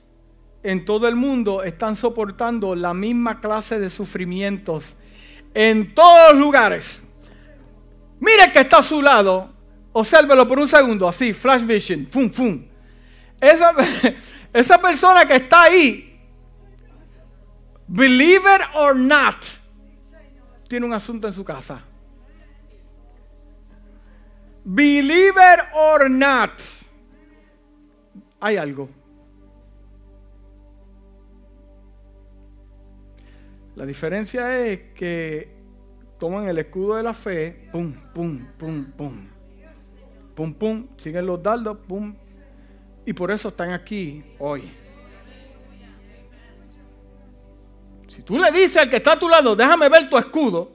[0.61, 4.95] en todo el mundo están soportando la misma clase de sufrimientos
[5.55, 7.05] en todos los lugares.
[8.19, 9.55] Mire que está a su lado.
[9.93, 12.67] Obsérvelo por un segundo, así, flash vision, pum, pum.
[13.41, 13.73] Esa,
[14.53, 16.19] esa persona que está ahí,
[17.87, 19.37] believe it or not,
[20.69, 21.85] tiene un asunto en su casa.
[24.65, 26.51] Believe it or not,
[28.41, 28.89] hay algo.
[33.77, 35.55] La diferencia es que
[36.19, 39.29] toman el escudo de la fe, pum, pum, pum, pum.
[40.35, 42.15] Pum, pum, siguen los dardos, pum.
[43.05, 44.73] Y por eso están aquí hoy.
[48.09, 50.74] Si tú le dices al que está a tu lado, déjame ver tu escudo.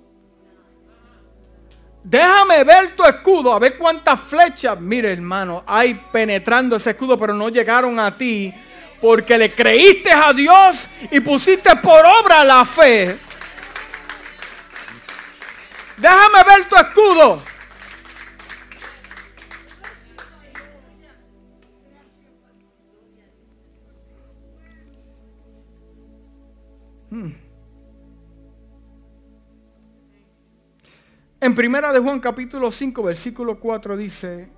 [2.03, 7.33] Déjame ver tu escudo, a ver cuántas flechas, mire hermano, hay penetrando ese escudo, pero
[7.33, 8.53] no llegaron a ti
[9.01, 13.17] porque le creíste a Dios y pusiste por obra la fe.
[15.97, 17.43] Déjame ver tu escudo.
[31.41, 34.49] En primera de Juan capítulo 5 versículo 4 dice,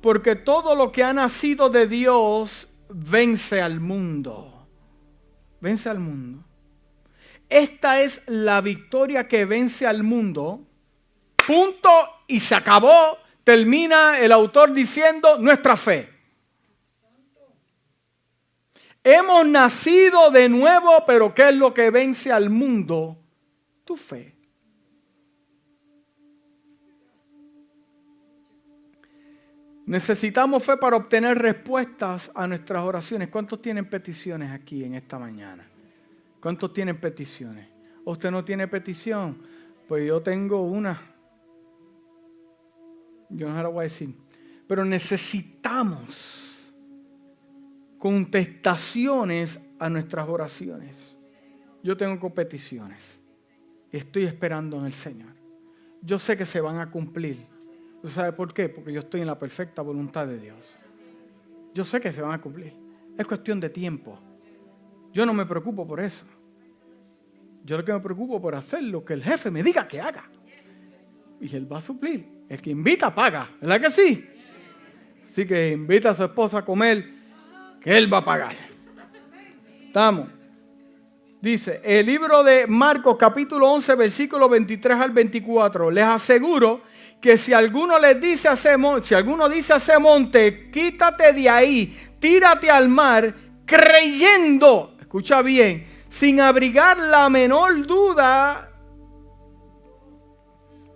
[0.00, 4.66] porque todo lo que ha nacido de Dios vence al mundo.
[5.60, 6.42] Vence al mundo.
[7.50, 10.66] Esta es la victoria que vence al mundo.
[11.46, 11.90] Punto
[12.28, 13.18] y se acabó.
[13.44, 16.08] Termina el autor diciendo nuestra fe.
[19.02, 23.18] Hemos nacido de nuevo, pero ¿qué es lo que vence al mundo?
[23.84, 24.33] Tu fe.
[29.86, 33.28] Necesitamos fe para obtener respuestas a nuestras oraciones.
[33.28, 35.66] ¿Cuántos tienen peticiones aquí en esta mañana?
[36.40, 37.68] ¿Cuántos tienen peticiones?
[38.04, 39.38] ¿Usted no tiene petición?
[39.86, 41.00] Pues yo tengo una.
[43.28, 44.14] Yo no la voy a decir.
[44.66, 46.54] Pero necesitamos
[47.98, 51.14] contestaciones a nuestras oraciones.
[51.82, 53.18] Yo tengo peticiones.
[53.92, 55.32] Estoy esperando en el Señor.
[56.00, 57.46] Yo sé que se van a cumplir.
[58.04, 58.68] ¿Usted sabe por qué?
[58.68, 60.76] Porque yo estoy en la perfecta voluntad de Dios.
[61.72, 62.74] Yo sé que se van a cumplir.
[63.16, 64.20] Es cuestión de tiempo.
[65.10, 66.26] Yo no me preocupo por eso.
[67.64, 70.28] Yo lo que me preocupo por hacer lo que el jefe me diga que haga.
[71.40, 72.28] Y él va a suplir.
[72.46, 74.28] El que invita paga, ¿verdad que sí?
[75.26, 77.08] Así que invita a su esposa a comer,
[77.80, 78.54] que él va a pagar.
[79.86, 80.28] Estamos.
[81.40, 85.90] Dice, el libro de Marcos capítulo 11, versículo 23 al 24.
[85.90, 86.82] Les aseguro
[87.24, 91.32] que si alguno les dice a ese monte, si alguno dice a ese monte, quítate
[91.32, 93.34] de ahí, tírate al mar,
[93.64, 98.70] creyendo, escucha bien, sin abrigar la menor duda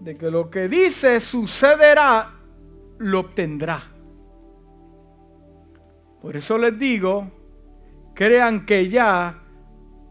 [0.01, 2.31] de que lo que dice sucederá,
[2.99, 3.91] lo obtendrá.
[6.21, 7.31] Por eso les digo,
[8.13, 9.45] crean que ya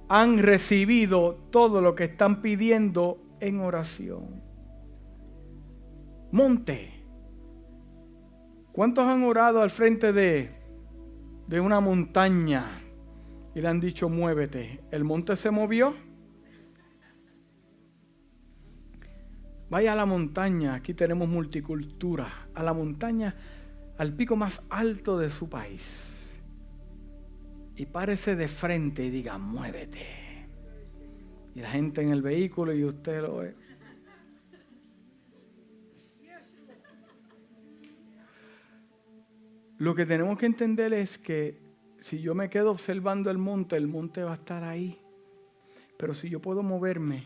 [0.10, 4.37] han recibido todo lo que están pidiendo en oración.
[6.32, 6.94] Monte.
[8.72, 10.52] ¿Cuántos han orado al frente de,
[11.48, 12.66] de una montaña?
[13.58, 14.82] y le han dicho, muévete.
[14.92, 15.96] El monte se movió.
[19.68, 23.36] Vaya a la montaña, aquí tenemos multicultura, a la montaña,
[23.98, 26.38] al pico más alto de su país.
[27.76, 30.06] Y párese de frente y diga, muévete.
[31.56, 33.56] Y la gente en el vehículo y usted lo ve.
[39.78, 41.60] Lo que tenemos que entender es que
[42.00, 45.00] si yo me quedo observando el monte, el monte va a estar ahí.
[45.98, 47.24] Pero si yo puedo moverme,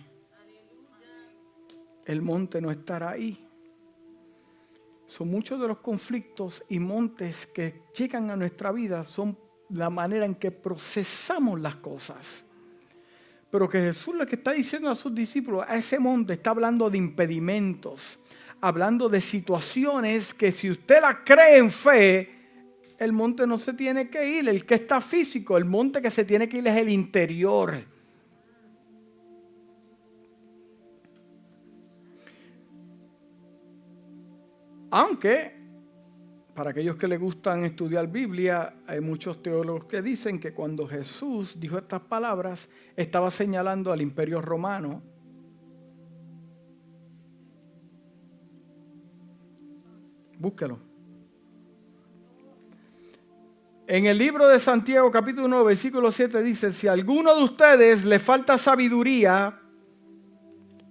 [2.06, 3.48] el monte no estará ahí.
[5.08, 9.38] Son muchos de los conflictos y montes que llegan a nuestra vida, son
[9.70, 12.46] la manera en que procesamos las cosas.
[13.50, 16.90] Pero que Jesús lo que está diciendo a sus discípulos, a ese monte está hablando
[16.90, 18.20] de impedimentos,
[18.62, 22.41] hablando de situaciones que si usted la cree en fe,
[23.02, 26.24] el monte no se tiene que ir, el que está físico, el monte que se
[26.24, 27.84] tiene que ir es el interior.
[34.92, 35.52] Aunque,
[36.54, 41.60] para aquellos que les gustan estudiar Biblia, hay muchos teólogos que dicen que cuando Jesús
[41.60, 45.02] dijo estas palabras, estaba señalando al imperio romano.
[50.38, 50.91] Búsquelo.
[53.94, 58.06] En el libro de Santiago capítulo 9 versículo 7 dice, si a alguno de ustedes
[58.06, 59.60] le falta sabiduría,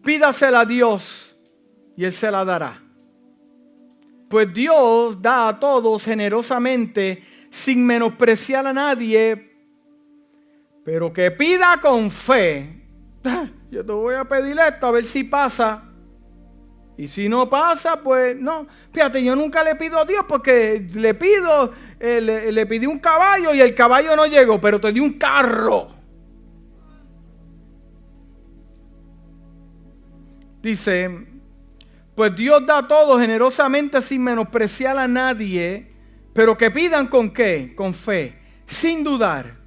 [0.05, 1.35] pídasela a Dios
[1.97, 2.83] y Él se la dará.
[4.29, 9.51] Pues Dios da a todos generosamente sin menospreciar a nadie,
[10.85, 12.85] pero que pida con fe.
[13.71, 15.91] Yo te voy a pedir esto a ver si pasa.
[16.99, 18.67] Y si no pasa, pues no.
[18.93, 21.73] Fíjate, yo nunca le pido a Dios porque le pido
[22.03, 25.89] eh, le, pedí un caballo y el caballo no llegó, pero te di un carro.
[30.63, 31.27] Dice,
[32.15, 35.93] pues Dios da todo generosamente sin menospreciar a nadie,
[36.33, 39.59] pero que pidan con qué, con fe, sin dudar,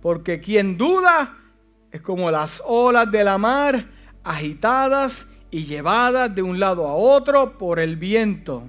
[0.00, 1.36] porque quien duda
[1.90, 3.84] es como las olas de la mar
[4.24, 8.62] agitadas y llevadas de un lado a otro por el viento.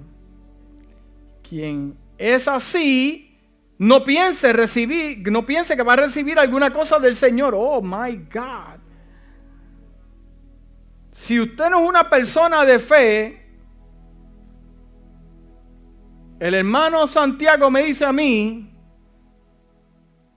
[1.48, 3.38] Quien es así,
[3.78, 7.54] no piense recibir, no piense que va a recibir alguna cosa del Señor.
[7.54, 8.80] Oh my God.
[11.12, 13.46] Si usted no es una persona de fe,
[16.40, 18.74] el hermano Santiago me dice a mí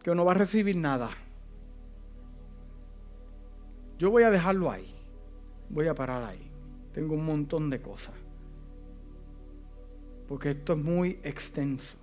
[0.02, 1.10] que no va a recibir nada.
[3.96, 4.92] Yo voy a dejarlo ahí.
[5.68, 6.50] Voy a parar ahí.
[6.92, 8.25] Tengo un montón de cosas
[10.28, 11.96] porque esto es muy extenso,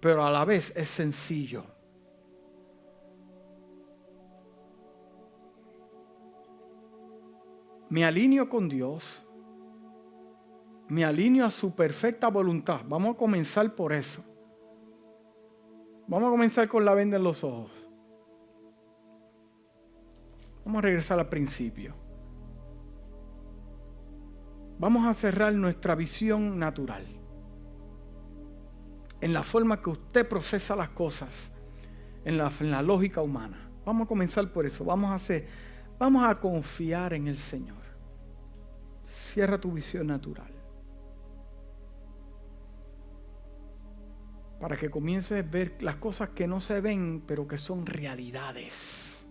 [0.00, 1.64] pero a la vez es sencillo.
[7.90, 9.22] Me alineo con Dios,
[10.88, 12.80] me alineo a su perfecta voluntad.
[12.88, 14.24] Vamos a comenzar por eso.
[16.06, 17.70] Vamos a comenzar con la venda en los ojos.
[20.64, 21.94] Vamos a regresar al principio.
[24.78, 27.23] Vamos a cerrar nuestra visión natural
[29.24, 31.50] en la forma que usted procesa las cosas,
[32.26, 33.70] en la, en la lógica humana.
[33.86, 34.84] Vamos a comenzar por eso.
[34.84, 35.46] Vamos a hacer,
[35.98, 37.82] vamos a confiar en el Señor.
[39.06, 40.52] Cierra tu visión natural.
[44.60, 49.24] Para que comiences a ver las cosas que no se ven, pero que son realidades.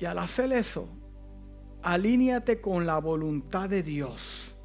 [0.00, 0.88] Y al hacer eso,
[1.84, 4.56] alíñate con la voluntad de Dios.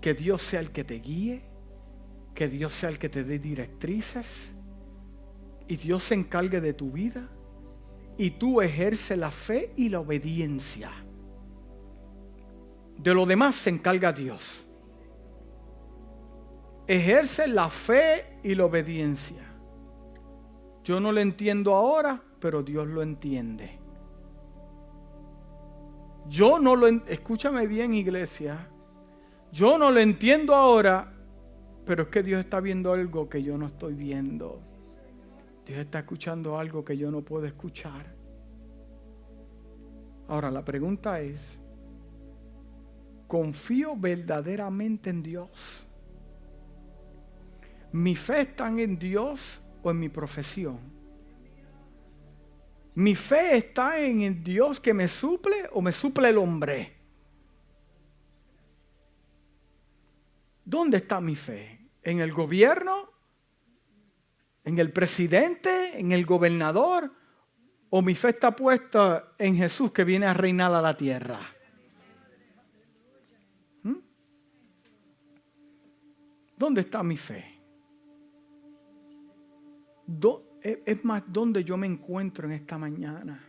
[0.00, 1.47] Que Dios sea el que te guíe,
[2.38, 4.52] que Dios sea el que te dé directrices
[5.66, 7.28] y Dios se encargue de tu vida
[8.16, 10.92] y tú ejerce la fe y la obediencia.
[12.96, 14.64] De lo demás se encarga Dios.
[16.86, 19.42] Ejerce la fe y la obediencia.
[20.84, 23.80] Yo no lo entiendo ahora, pero Dios lo entiende.
[26.28, 28.68] Yo no lo escúchame bien, iglesia.
[29.50, 31.17] Yo no lo entiendo ahora,
[31.88, 34.60] pero es que Dios está viendo algo que yo no estoy viendo.
[35.64, 38.14] Dios está escuchando algo que yo no puedo escuchar.
[40.28, 41.58] Ahora la pregunta es,
[43.26, 45.86] ¿confío verdaderamente en Dios?
[47.92, 50.78] ¿Mi fe está en Dios o en mi profesión?
[52.96, 56.92] ¿Mi fe está en el Dios que me suple o me suple el hombre?
[60.66, 61.77] ¿Dónde está mi fe?
[62.02, 63.10] En el gobierno,
[64.64, 67.12] en el presidente, en el gobernador,
[67.90, 71.40] o mi fe está puesta en Jesús que viene a reinar a la tierra.
[73.82, 73.96] ¿Mm?
[76.56, 77.54] ¿Dónde está mi fe?
[80.62, 83.44] es más, ¿dónde yo me encuentro en esta mañana?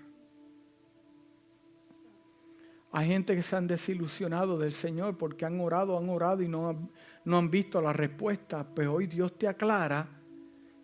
[2.91, 6.75] Hay gente que se han desilusionado del Señor porque han orado, han orado y no,
[7.25, 8.65] no han visto la respuesta.
[8.73, 10.07] Pero hoy Dios te aclara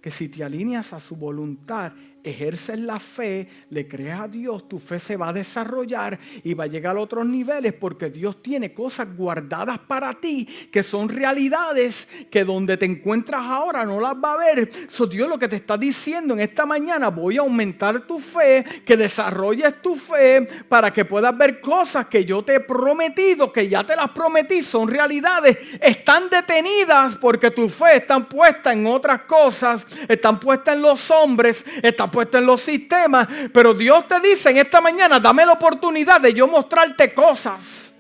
[0.01, 1.93] que si te alineas a su voluntad,
[2.26, 6.65] ejerces la fe, le crees a Dios, tu fe se va a desarrollar y va
[6.65, 12.07] a llegar a otros niveles porque Dios tiene cosas guardadas para ti que son realidades
[12.31, 14.72] que donde te encuentras ahora no las va a ver.
[14.89, 18.65] So Dios lo que te está diciendo en esta mañana, voy a aumentar tu fe,
[18.85, 23.69] que desarrolles tu fe para que puedas ver cosas que yo te he prometido, que
[23.69, 29.22] ya te las prometí, son realidades, están detenidas porque tu fe está puesta en otras
[29.22, 34.49] cosas, están puestas en los hombres, están puesto en los sistemas, pero Dios te dice
[34.51, 37.93] en esta mañana, dame la oportunidad de yo mostrarte cosas.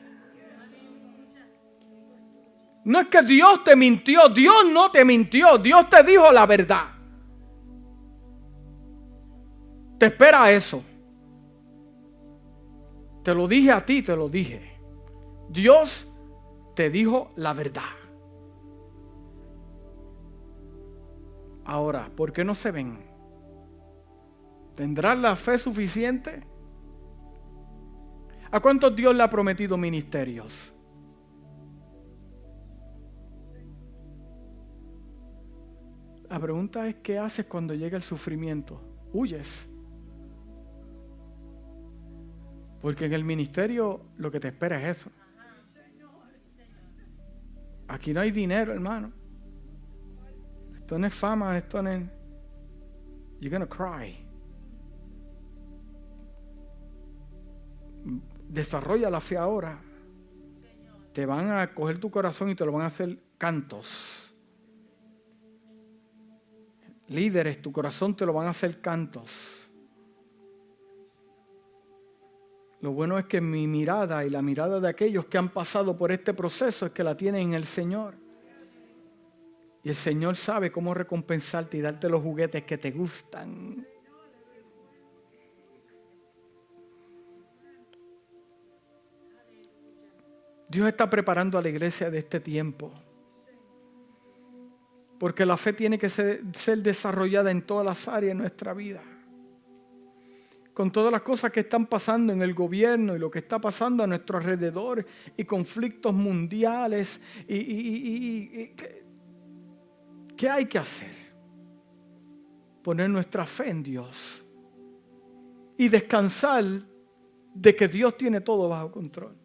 [2.85, 6.85] No es que Dios te mintió, Dios no te mintió, Dios te dijo la verdad.
[9.97, 10.81] Te espera eso.
[13.21, 14.79] Te lo dije a ti, te lo dije.
[15.49, 16.07] Dios
[16.73, 17.83] te dijo la verdad.
[21.65, 23.04] Ahora, ¿por qué no se ven?
[24.75, 26.43] ¿Tendrás la fe suficiente?
[28.51, 30.73] ¿A cuántos Dios le ha prometido ministerios?
[36.29, 38.81] La pregunta es, ¿qué haces cuando llega el sufrimiento?
[39.13, 39.67] ¿Huyes?
[42.81, 45.11] Porque en el ministerio lo que te espera es eso.
[47.87, 49.11] Aquí no hay dinero, hermano.
[50.75, 52.03] Esto no es fama, esto no es...
[53.39, 54.24] You're gonna cry.
[58.47, 59.81] Desarrolla la fe ahora,
[61.13, 64.33] te van a coger tu corazón y te lo van a hacer cantos.
[67.07, 69.69] Líderes, tu corazón te lo van a hacer cantos.
[72.81, 76.11] Lo bueno es que mi mirada y la mirada de aquellos que han pasado por
[76.11, 78.15] este proceso es que la tienen en el Señor.
[79.83, 83.87] Y el Señor sabe cómo recompensarte y darte los juguetes que te gustan.
[90.67, 92.91] Dios está preparando a la iglesia de este tiempo.
[95.19, 96.41] Porque la fe tiene que ser,
[96.79, 99.01] desarrollada en todas las áreas de nuestra vida.
[100.73, 104.03] Con todas las cosas que están pasando en el gobierno y lo que está pasando
[104.03, 105.05] a nuestro alrededor
[105.37, 107.21] y conflictos mundiales.
[107.47, 108.73] ¿Qué
[110.49, 111.15] hay que hacer?
[112.83, 114.43] Poner nuestra fe en Dios
[115.77, 116.65] y descansar
[117.53, 119.44] de que Dios tiene todo bajo control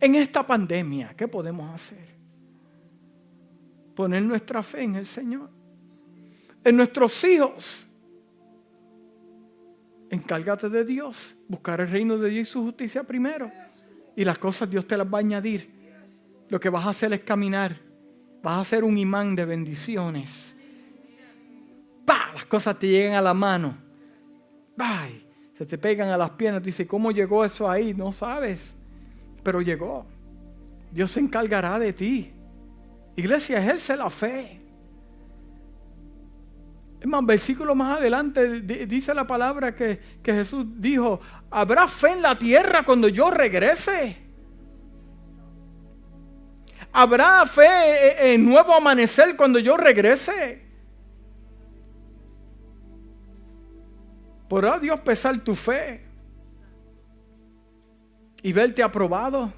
[0.00, 2.06] en esta pandemia, ¿qué podemos hacer?
[3.94, 5.48] Poner nuestra fe en el Señor,
[6.62, 7.86] en nuestros hijos.
[10.10, 13.50] Encárgate de Dios, buscar el reino de Dios y su justicia primero.
[14.14, 15.70] Y las cosas Dios te las va a añadir.
[16.48, 17.80] Lo que vas a hacer es caminar.
[18.42, 20.54] Vas a ser un imán de bendiciones.
[22.04, 22.32] ¡Pah!
[22.34, 23.76] Las cosas te llegan a la mano.
[24.78, 25.26] ¡Ay!
[25.58, 26.62] Se te pegan a las piernas.
[26.62, 27.92] Tú dices, ¿cómo llegó eso ahí?
[27.92, 28.75] No sabes
[29.46, 30.04] pero llegó.
[30.90, 32.32] Dios se encargará de ti.
[33.14, 34.60] Iglesia, ejerce la fe.
[37.04, 42.36] Más, versículo más adelante dice la palabra que, que Jesús dijo, habrá fe en la
[42.36, 44.16] tierra cuando yo regrese.
[46.90, 50.66] Habrá fe en nuevo amanecer cuando yo regrese.
[54.48, 56.05] ¿Podrá Dios pesar tu fe?
[58.46, 59.52] Y verte aprobado.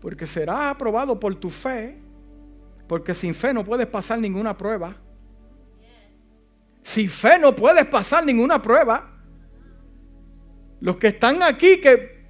[0.00, 2.00] Porque serás aprobado por tu fe.
[2.88, 4.96] Porque sin fe no puedes pasar ninguna prueba.
[6.82, 9.12] Sin fe no puedes pasar ninguna prueba.
[10.80, 12.24] Los que están aquí que...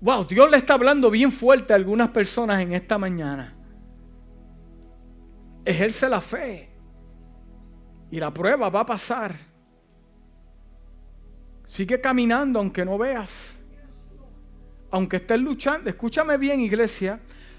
[0.00, 3.54] Wow, Dios le está hablando bien fuerte a algunas personas en esta mañana.
[5.66, 6.70] Ejerce la fe.
[8.10, 9.53] Y la prueba va a pasar.
[11.74, 13.56] Sigue caminando aunque no veas.
[14.92, 17.18] Aunque estés luchando, escúchame bien iglesia,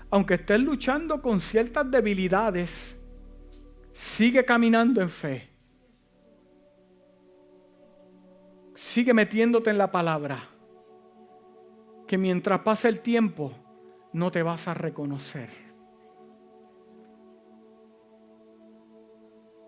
[0.09, 2.95] aunque estés luchando con ciertas debilidades,
[3.91, 5.49] sigue caminando en fe.
[8.73, 10.47] Sigue metiéndote en la palabra.
[12.07, 13.51] Que mientras pase el tiempo,
[14.13, 15.49] no te vas a reconocer.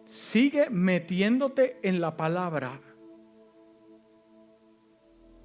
[0.06, 2.87] Sigue metiéndote en la palabra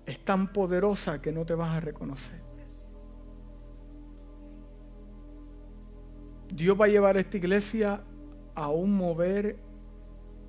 [0.06, 2.40] es tan poderosa que no te vas a reconocer.
[6.52, 8.02] Dios va a llevar a esta iglesia
[8.54, 9.56] a un mover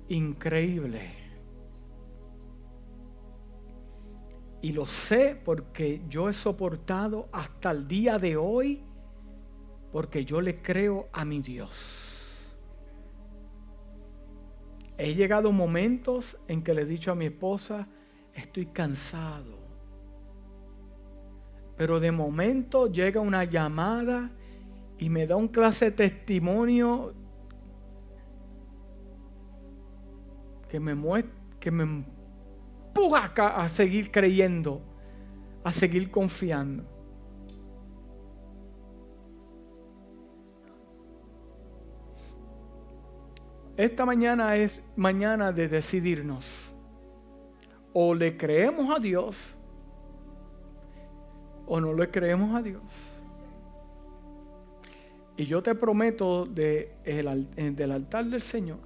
[0.08, 1.24] increíble.
[4.60, 8.82] Y lo sé porque yo he soportado hasta el día de hoy,
[9.92, 11.70] porque yo le creo a mi Dios.
[14.96, 17.88] He llegado momentos en que le he dicho a mi esposa,
[18.34, 19.58] estoy cansado.
[21.76, 24.30] Pero de momento llega una llamada
[24.98, 27.14] y me da un clase de testimonio
[30.68, 34.80] que me muestra, que me empuja a seguir creyendo,
[35.64, 36.84] a seguir confiando.
[43.76, 46.73] Esta mañana es mañana de decidirnos.
[47.94, 49.56] O le creemos a Dios
[51.66, 52.82] o no le creemos a Dios.
[55.36, 58.78] Y yo te prometo de del altar del Señor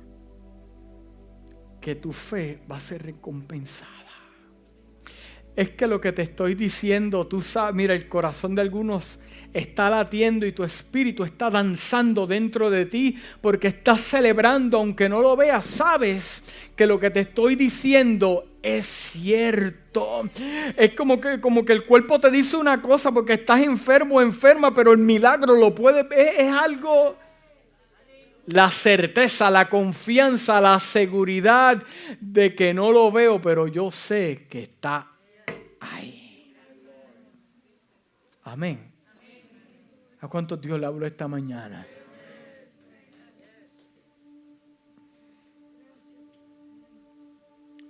[1.80, 3.92] que tu fe va a ser recompensada.
[5.54, 9.18] Es que lo que te estoy diciendo, tú sabes, mira, el corazón de algunos
[9.52, 15.20] está latiendo y tu espíritu está danzando dentro de ti porque estás celebrando, aunque no
[15.20, 16.44] lo veas, sabes
[16.76, 20.28] que lo que te estoy diciendo es cierto.
[20.76, 24.20] Es como que, como que el cuerpo te dice una cosa porque estás enfermo o
[24.20, 26.34] enferma, pero el milagro lo puede ver.
[26.38, 27.16] Es algo
[28.46, 31.82] la certeza, la confianza, la seguridad
[32.20, 35.12] de que no lo veo, pero yo sé que está
[35.80, 36.54] ahí.
[38.44, 38.90] Amén.
[40.20, 41.86] ¿A cuánto Dios le habló esta mañana?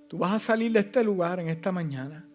[0.09, 2.26] Tú vas a salir de este lugar en esta mañana.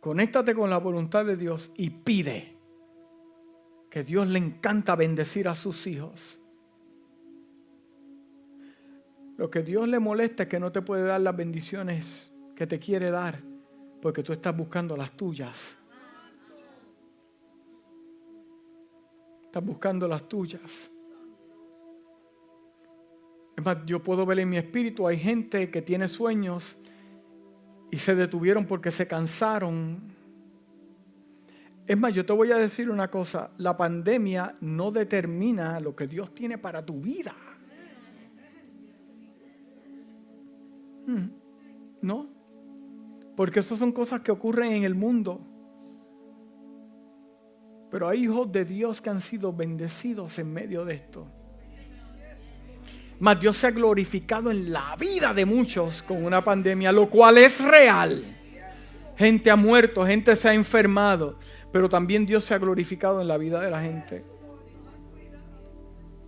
[0.00, 2.56] Conéctate con la voluntad de Dios y pide
[3.90, 6.38] que Dios le encanta bendecir a sus hijos.
[9.36, 12.78] Lo que Dios le molesta es que no te puede dar las bendiciones que te
[12.78, 13.42] quiere dar
[14.00, 15.76] porque tú estás buscando las tuyas.
[19.44, 20.90] Estás buscando las tuyas.
[23.60, 26.78] Es más, yo puedo ver en mi espíritu, hay gente que tiene sueños
[27.90, 30.00] y se detuvieron porque se cansaron.
[31.86, 36.06] Es más, yo te voy a decir una cosa, la pandemia no determina lo que
[36.06, 37.34] Dios tiene para tu vida.
[41.06, 41.28] Hmm.
[42.00, 42.30] No,
[43.36, 45.38] porque esas son cosas que ocurren en el mundo.
[47.90, 51.26] Pero hay hijos de Dios que han sido bendecidos en medio de esto.
[53.20, 57.36] Mas Dios se ha glorificado en la vida de muchos con una pandemia, lo cual
[57.36, 58.24] es real.
[59.16, 61.38] Gente ha muerto, gente se ha enfermado,
[61.70, 64.22] pero también Dios se ha glorificado en la vida de la gente.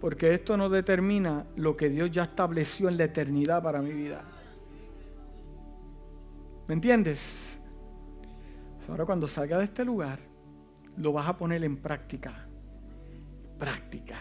[0.02, 4.23] Porque esto no determina lo que Dios ya estableció en la eternidad para mi vida.
[6.69, 7.59] ¿Me entiendes?
[8.89, 10.19] Ahora cuando salga de este lugar,
[10.98, 12.47] lo vas a poner en práctica.
[13.59, 14.19] Práctica.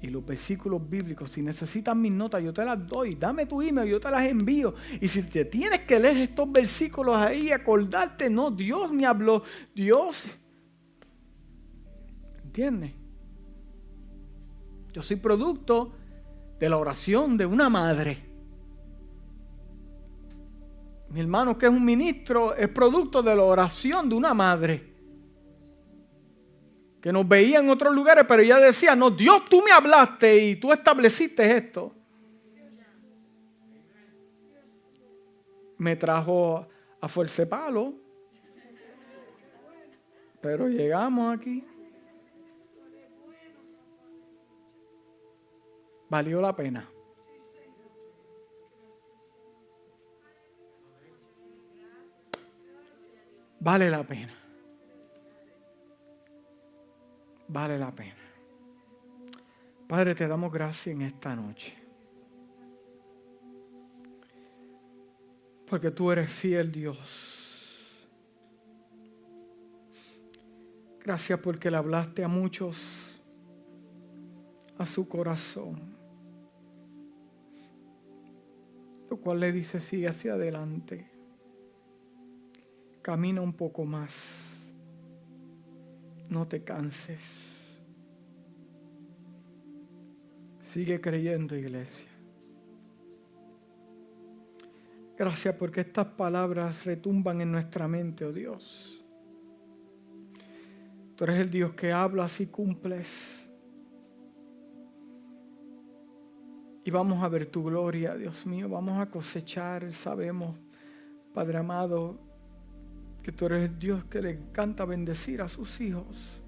[0.00, 3.16] Y los versículos bíblicos, si necesitas mis notas, yo te las doy.
[3.16, 4.74] Dame tu email, yo te las envío.
[5.00, 9.42] Y si te tienes que leer estos versículos ahí, acordarte, no, Dios me habló.
[9.74, 10.24] Dios.
[12.44, 12.92] ¿Entiendes?
[14.92, 15.92] Yo soy producto
[16.60, 18.24] de la oración de una madre.
[21.10, 24.87] Mi hermano que es un ministro es producto de la oración de una madre
[27.00, 30.56] que nos veía en otros lugares, pero ella decía, no, Dios tú me hablaste y
[30.56, 31.94] tú estableciste esto.
[35.76, 36.66] Me trajo
[37.00, 37.94] a Fuerza Palo,
[40.40, 41.64] pero llegamos aquí.
[46.08, 46.90] Valió la pena.
[53.60, 54.37] Vale la pena.
[57.48, 58.14] Vale la pena.
[59.88, 61.74] Padre, te damos gracias en esta noche.
[65.68, 67.46] Porque tú eres fiel Dios.
[71.02, 72.82] Gracias porque le hablaste a muchos,
[74.76, 75.96] a su corazón.
[79.08, 81.10] Lo cual le dice, sigue hacia adelante.
[83.00, 84.57] Camina un poco más.
[86.28, 87.46] No te canses.
[90.62, 92.06] Sigue creyendo, iglesia.
[95.16, 99.02] Gracias porque estas palabras retumban en nuestra mente, oh Dios.
[101.16, 103.38] Tú eres el Dios que hablas y cumples.
[106.88, 108.66] y vamos a ver tu gloria, Dios mío.
[108.66, 110.56] Vamos a cosechar, sabemos,
[111.34, 112.18] Padre amado,
[113.28, 116.40] que tú eres Dios que le encanta bendecir a sus hijos.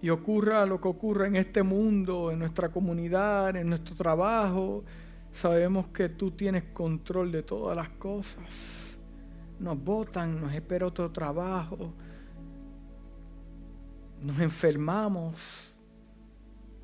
[0.00, 4.82] Y ocurra lo que ocurra en este mundo, en nuestra comunidad, en nuestro trabajo,
[5.30, 8.96] sabemos que tú tienes control de todas las cosas.
[9.60, 11.92] Nos votan, nos espera otro trabajo,
[14.22, 15.74] nos enfermamos,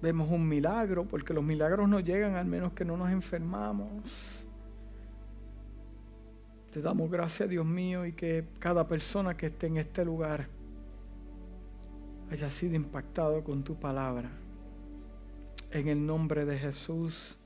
[0.02, 4.41] vemos un milagro, porque los milagros no llegan al menos que no nos enfermamos.
[6.72, 10.48] Te damos gracias, Dios mío, y que cada persona que esté en este lugar
[12.30, 14.30] haya sido impactado con tu palabra.
[15.70, 17.36] En el nombre de Jesús.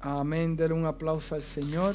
[0.00, 0.56] Amén.
[0.56, 1.94] Denle un aplauso al Señor.